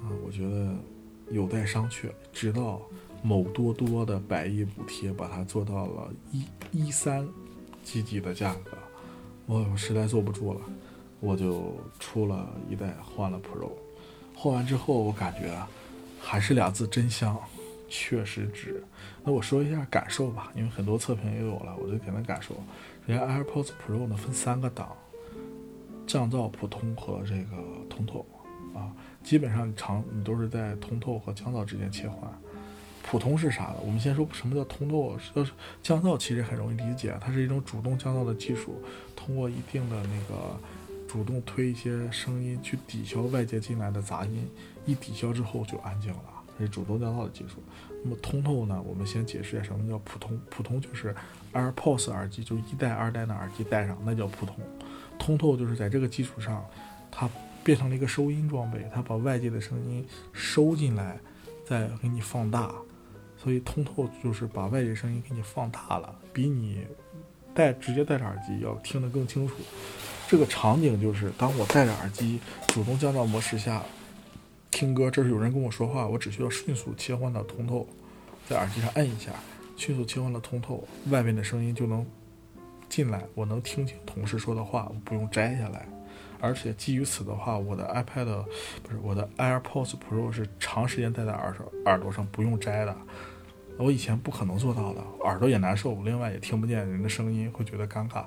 [0.03, 0.75] 啊，我觉得
[1.31, 2.09] 有待商榷。
[2.33, 2.81] 直到
[3.23, 6.43] 某多多的百亿补贴把它做到了一
[6.73, 7.25] 一三
[7.83, 8.77] 几几的价格，
[9.45, 10.59] 我实在坐不住了，
[11.21, 13.71] 我就出了一代换了 Pro，
[14.35, 15.55] 换完之后我感觉
[16.19, 17.37] 还是俩字真香。
[17.89, 18.83] 确实值。
[19.23, 22.55] 那我说一下感受吧，因为很多测评也有了，我就简单感受。
[23.07, 24.95] 首先，AirPods Pro 呢分三个档，
[26.05, 27.57] 降噪、普通和这个
[27.89, 28.25] 通透。
[28.75, 32.31] 啊，基本上长你都是在通透和降噪之间切换。
[33.01, 33.77] 普通是啥的？
[33.81, 35.17] 我们先说什么叫通透。
[35.17, 38.79] 是降噪其实很容易理解，它是一种主动降噪的技术，
[39.15, 40.55] 通过一定的那个
[41.07, 44.47] 主动推一些声音去抵消外界进来的杂音，
[44.85, 47.61] 一抵消之后就安静了，是主动降噪的技术。
[48.03, 48.81] 那么通透呢？
[48.87, 50.39] 我们先解释一下什么叫普通。
[50.49, 51.15] 普通就是
[51.53, 54.55] AirPods 耳机，就一代、二代的耳机戴上，那叫普通。
[55.17, 56.65] 通透就是在这个基础上，
[57.11, 57.29] 它
[57.63, 61.19] 变成了一个收音装备，它把外界的声音收进来，
[61.65, 62.71] 再给你放大。
[63.41, 66.85] 所以通透就是把外界声音给你放大了，比你
[67.53, 69.55] 戴直接戴着耳机要听得更清楚。
[70.27, 73.81] 这个场景就是当我戴着耳机主动降噪模式下
[74.71, 77.87] 听歌，这是有人跟我说话，我只需要迅速切换到通透，
[78.47, 79.31] 在耳机上摁一下，
[79.75, 82.05] 迅速切换到通透，外面的声音就能
[82.87, 85.87] 进来，我能听清同事说的话，我不用摘下来。
[86.41, 88.45] 而且基于此的话，我的 iPad
[88.81, 92.95] 不是我的 AirPods Pro 是长时间戴在耳朵耳朵上不用摘的。
[93.77, 98.23] 我以前不可能做到的，耳朵也难受，另外也听不见人的声音，会觉得尴尬。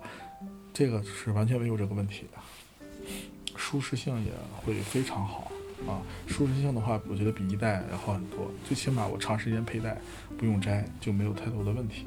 [0.75, 3.09] 这个是完全没有这个问题的，
[3.57, 5.51] 舒适性也会非常好
[5.87, 6.01] 啊。
[6.27, 8.51] 舒适性的话，我觉得比一代要好很多。
[8.67, 9.97] 最起码我长时间佩戴
[10.37, 12.07] 不用摘，就没有太多的问题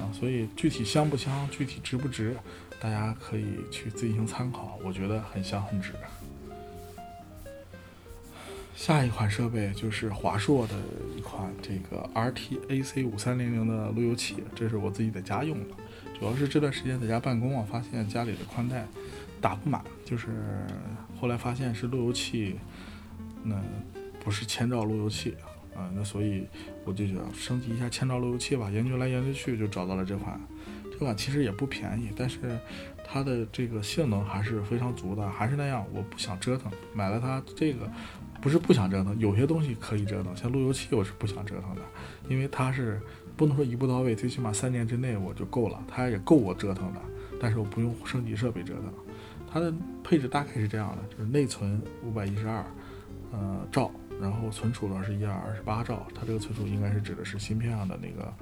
[0.00, 0.10] 啊。
[0.12, 2.36] 所以具体香不香，具体值不值，
[2.80, 4.78] 大家可以去自行参考。
[4.84, 5.92] 我觉得很香很值。
[8.74, 10.74] 下一款设备就是华硕的
[11.16, 15.74] 一款这个 RT-AC 五三零零的路由器，这是我自己在家用的。
[16.18, 18.86] 主要是这段时间在家办公啊，发现家里的宽带
[19.40, 20.28] 打不满，就是
[21.20, 22.56] 后来发现是路由器，
[23.42, 23.56] 那
[24.20, 25.34] 不是千兆路由器
[25.74, 26.46] 啊，那所以
[26.84, 28.70] 我就想升级一下千兆路由器吧。
[28.70, 30.40] 研究来研究去就找到了这款，
[30.90, 32.38] 这款其实也不便宜，但是
[33.04, 35.28] 它的这个性能还是非常足的。
[35.30, 37.90] 还是那样，我不想折腾，买了它这个。
[38.40, 41.82] 不是不想折腾，有些东西可以折腾，像路由器我是不想折腾的，
[42.28, 43.02] 因为它是
[43.36, 47.00] 不能说一步到位，最起码三年之内我就够了，它也够我折腾的，
[47.40, 48.84] 但是我不用升级设备折腾。
[49.50, 49.72] 它的
[50.04, 52.64] 配置大概是这样的，就是内存五百一十二，
[53.32, 53.90] 呃兆，
[54.20, 58.32] 然后存储呢是一百二十八兆，它这个存储应该是指的是芯片上的那个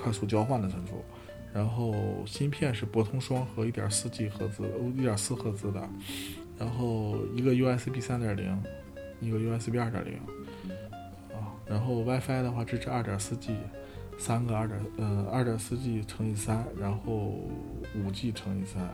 [0.00, 1.04] 快速交换的存储，
[1.52, 1.94] 然后
[2.26, 4.64] 芯片是博通双核一点四 G 赫兹，
[4.96, 5.88] 一点四赫兹的，
[6.58, 8.62] 然后一个 USB 三点零。
[9.18, 10.18] 一个 USB 二点零
[11.34, 13.56] 啊，然后 WiFi 的话支持二点四 G，
[14.18, 17.14] 三个二点呃二点四 G 乘以三，然后
[17.94, 18.92] 五 G 乘以三，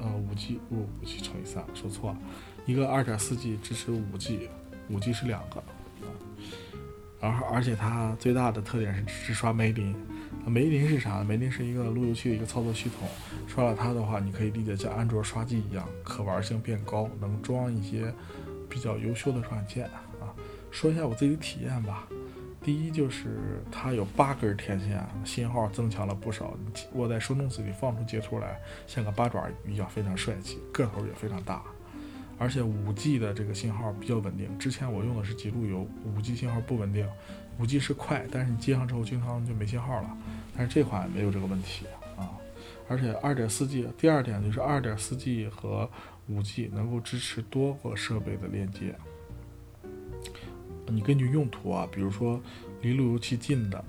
[0.00, 2.18] 呃五 G 不五 G 乘以三说错了，
[2.66, 4.48] 一个二点四 G 支持五 G，
[4.88, 5.62] 五 G 是两个，
[7.20, 9.94] 然后而且它最大的特点是支持刷梅林，
[10.46, 11.22] 梅林是啥？
[11.22, 13.08] 梅林是一个路由器的一个操作系统，
[13.46, 18.12] 刷了它的话，你可以理解像安卓刷机一样，可玩性变高，能装一些。
[18.68, 19.84] 比较优秀的软件
[20.18, 20.32] 啊，
[20.70, 22.08] 说一下我自己的体验吧。
[22.62, 26.56] 第一就是它有八根天线，信号增强了不少。
[26.92, 31.62] 我在手动子里放出截图来，像个八爪鱼一样，非常帅气，个头也非常大。
[32.38, 34.56] 而且五 G 的这个信号比较稳定。
[34.58, 37.08] 之前我用的是极路由，五 G 信号不稳定。
[37.58, 40.16] 五 G 是快，但是你接上之后经常就没信号了。
[40.56, 41.86] 但是这款没有这个问题
[42.16, 42.30] 啊。
[42.88, 45.88] 而且二点四 G，第二点就是二点四 G 和
[46.28, 48.94] 五 G 能够支持多个设备的连接。
[50.86, 52.40] 你根据用途啊，比如说
[52.80, 53.84] 离路由器近的，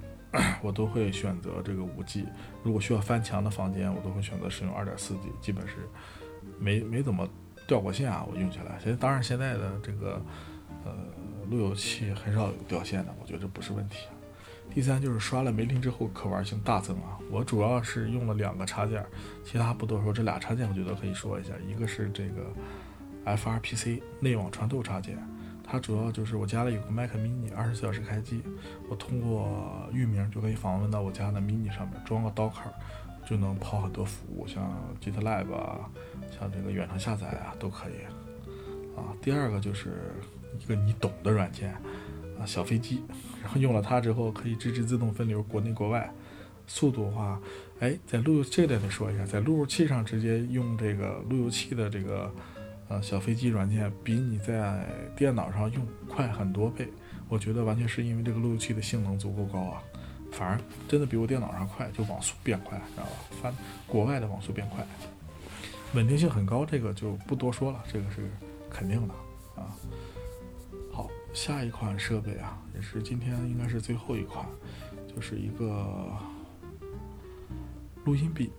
[0.61, 2.23] 我都会选择这个五 G；
[2.63, 5.29] 如果需要翻墙的房间，我都会选择使用二点四 G。
[5.41, 5.75] 基本是
[6.59, 7.27] 没没怎么
[7.67, 8.77] 掉过线啊，我用起来。
[8.81, 10.21] 现在当然现在的这个
[10.85, 10.93] 呃
[11.49, 14.07] 路由器很少有掉线的，我觉得这不是问题。
[14.73, 17.19] 第三就是刷了梅林之后可玩性大增啊！
[17.29, 19.05] 我主要是用了两个插件，
[19.43, 20.11] 其他不多说。
[20.11, 22.51] 这俩插件我觉得可以说一下，一个是这个
[23.25, 25.17] FRPC 内网穿透插件，
[25.64, 28.41] 它主要就是我家里有个 Mac Mini，二十四小时开机，
[28.89, 32.72] 我通过域名就可以访问到我家的 Mini 上面，装个 Docker
[33.26, 35.89] 就能跑很多服务，像 GitLab 啊，
[36.38, 37.93] 像这个远程下载啊都可以
[38.95, 39.16] 啊。
[39.22, 40.11] 第二个就是
[40.59, 41.74] 一个你懂的软件。
[42.39, 43.03] 啊，小飞机，
[43.43, 46.11] 然后用了它之后可以支持自动分流国内国外，
[46.66, 47.39] 速度的话，
[47.80, 52.34] 哎，在路由这点得说一下，在路由器上直接用这个路由器的这个
[52.93, 54.85] 呃小飞机软件，比你在
[55.15, 56.87] 电脑上用快很多倍。
[57.27, 59.81] 我觉得完全是因为这个路由器的性能足够高啊，
[60.31, 63.09] 反而真的比我电脑上快，就网速变快，知道吧？
[63.41, 63.55] 翻
[63.87, 64.85] 国外的网速变快，
[65.95, 68.29] 稳定性很高，这个就不多说了，这个是
[68.69, 69.13] 肯定的
[69.55, 69.73] 啊。
[70.91, 74.45] 好下一款设备啊，也是今天应该是最后一款，
[75.15, 76.15] 就是一个
[78.05, 78.51] 录音笔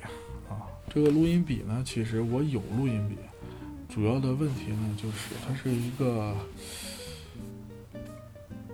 [0.49, 0.67] 啊。
[0.89, 3.17] 这个录音笔呢，其实我有录音笔，
[3.95, 6.35] 主要的问题呢，就是它是一个，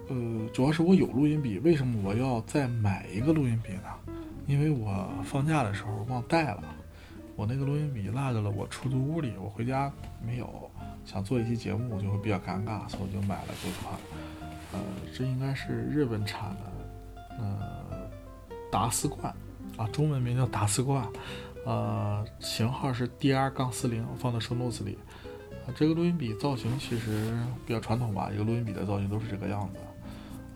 [0.08, 4.14] 呃，主要是我有录音笔，为什么我要再买一个录音笔呢？
[4.46, 6.64] 因为我放假的时候忘带了，
[7.36, 9.92] 我那个录音笔落在了我出租屋里，我回家
[10.26, 10.70] 没有，
[11.04, 14.00] 想做一期节目我就会比较尴尬，所以我就买了这款，
[14.72, 14.80] 呃，
[15.14, 18.10] 这应该是日本产的，呃，
[18.72, 19.36] 达斯冠，
[19.76, 21.06] 啊，中文名叫达斯冠，
[21.66, 24.98] 呃，型号是 DR- 杠四零，放在 show notes 里，
[25.74, 27.32] 这个录音笔造型其实
[27.66, 29.78] 比较传统吧，一个录音笔的造型都是这个样子。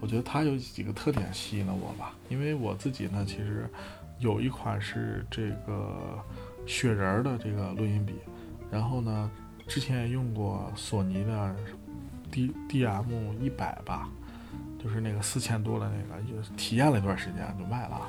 [0.00, 3.68] 我觉得它有几个特点吸引了我吧，因为我自己呢，其实
[4.18, 6.18] 有一款是这个
[6.66, 8.14] 雪人的这个录音笔，
[8.70, 9.30] 然后呢，
[9.66, 11.57] 之前也用过索尼的
[12.30, 14.11] D D M 一百吧，
[14.82, 18.00] 就是那个四千多的那个，就是体验了一段时间就卖了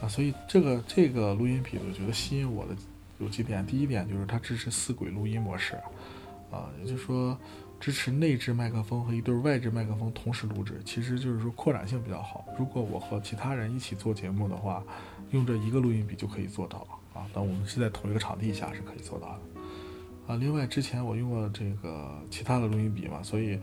[0.00, 0.08] 啊。
[0.08, 2.74] 所以这个这个录音笔，我觉得吸引我的
[3.18, 5.78] 有几点，第一点就是它支持四轨录音模式，
[6.50, 7.38] 啊，也就是说。
[7.80, 12.44] 支持内置麦克风和一对外置麦克风同时录制，其实就是说扩展性比较好。
[12.58, 14.84] 如果我和其他人一起做节目的话，
[15.30, 17.24] 用这一个录音笔就可以做到啊。
[17.32, 20.36] 但我们是在同一个场地下是可以做到的啊。
[20.36, 23.58] 另外，之前我用过这个其他的录音笔嘛，所以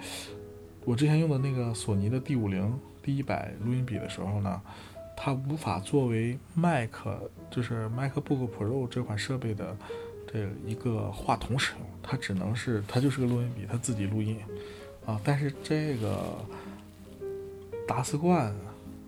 [0.83, 2.73] 我之前用的那个索尼的 D 五零
[3.03, 4.59] D 一百录音笔的时候呢，
[5.15, 6.89] 它无法作为 Mac
[7.51, 9.77] 就是 MacBook Pro 这款设备的。
[10.31, 14.37] 这一个话筒使用，它只能是它就是个录音笔，它自己录音
[15.05, 15.19] 啊。
[15.23, 16.37] 但是这个
[17.87, 18.53] 达斯冠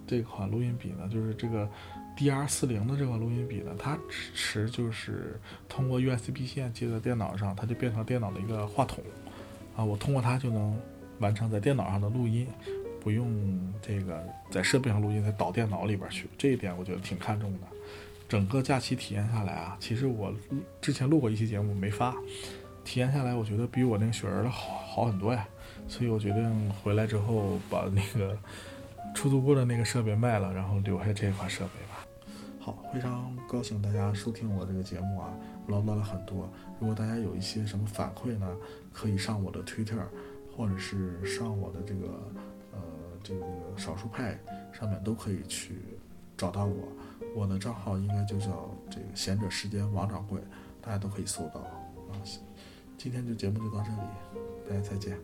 [0.07, 1.69] 这款录音笔呢，就是这个
[2.17, 9.03] DR 四零的这款录音笔呢，它支持就是通过 USB 线接在电脑上，它就变成电脑的一个话筒
[9.75, 9.83] 啊。
[9.83, 10.79] 我通过它就能
[11.19, 12.47] 完成在电脑上的录音，
[13.01, 16.27] 不用这个在设备上录音再导电脑里边去。
[16.37, 17.59] 这一点我觉得挺看重的。
[18.29, 20.31] 整个假期体验下来啊，其实我
[20.79, 22.15] 之前录过一期节目没发，
[22.85, 25.47] 体验下来我觉得比我那个雪人的好好很多呀，
[25.87, 28.37] 所以我决定回来之后把那个
[29.15, 32.05] 出租屋的那个设备卖了，然后留下这款设备吧。
[32.59, 35.33] 好，非常高兴大家收听我这个节目啊，
[35.67, 36.47] 唠叨了很多。
[36.79, 38.55] 如果大家有一些什么反馈呢，
[38.93, 40.03] 可以上我的 Twitter，
[40.55, 42.07] 或者是上我的这个
[42.73, 42.79] 呃
[43.23, 44.37] 这个少数派
[44.71, 45.73] 上面都可以去
[46.37, 46.87] 找到我。
[47.35, 50.39] 我的账号应该就叫这个闲者时间王掌柜，
[50.81, 51.71] 大家都可以搜到啊。
[52.97, 53.97] 今天就节目就到这里，
[54.67, 55.17] 大家再见。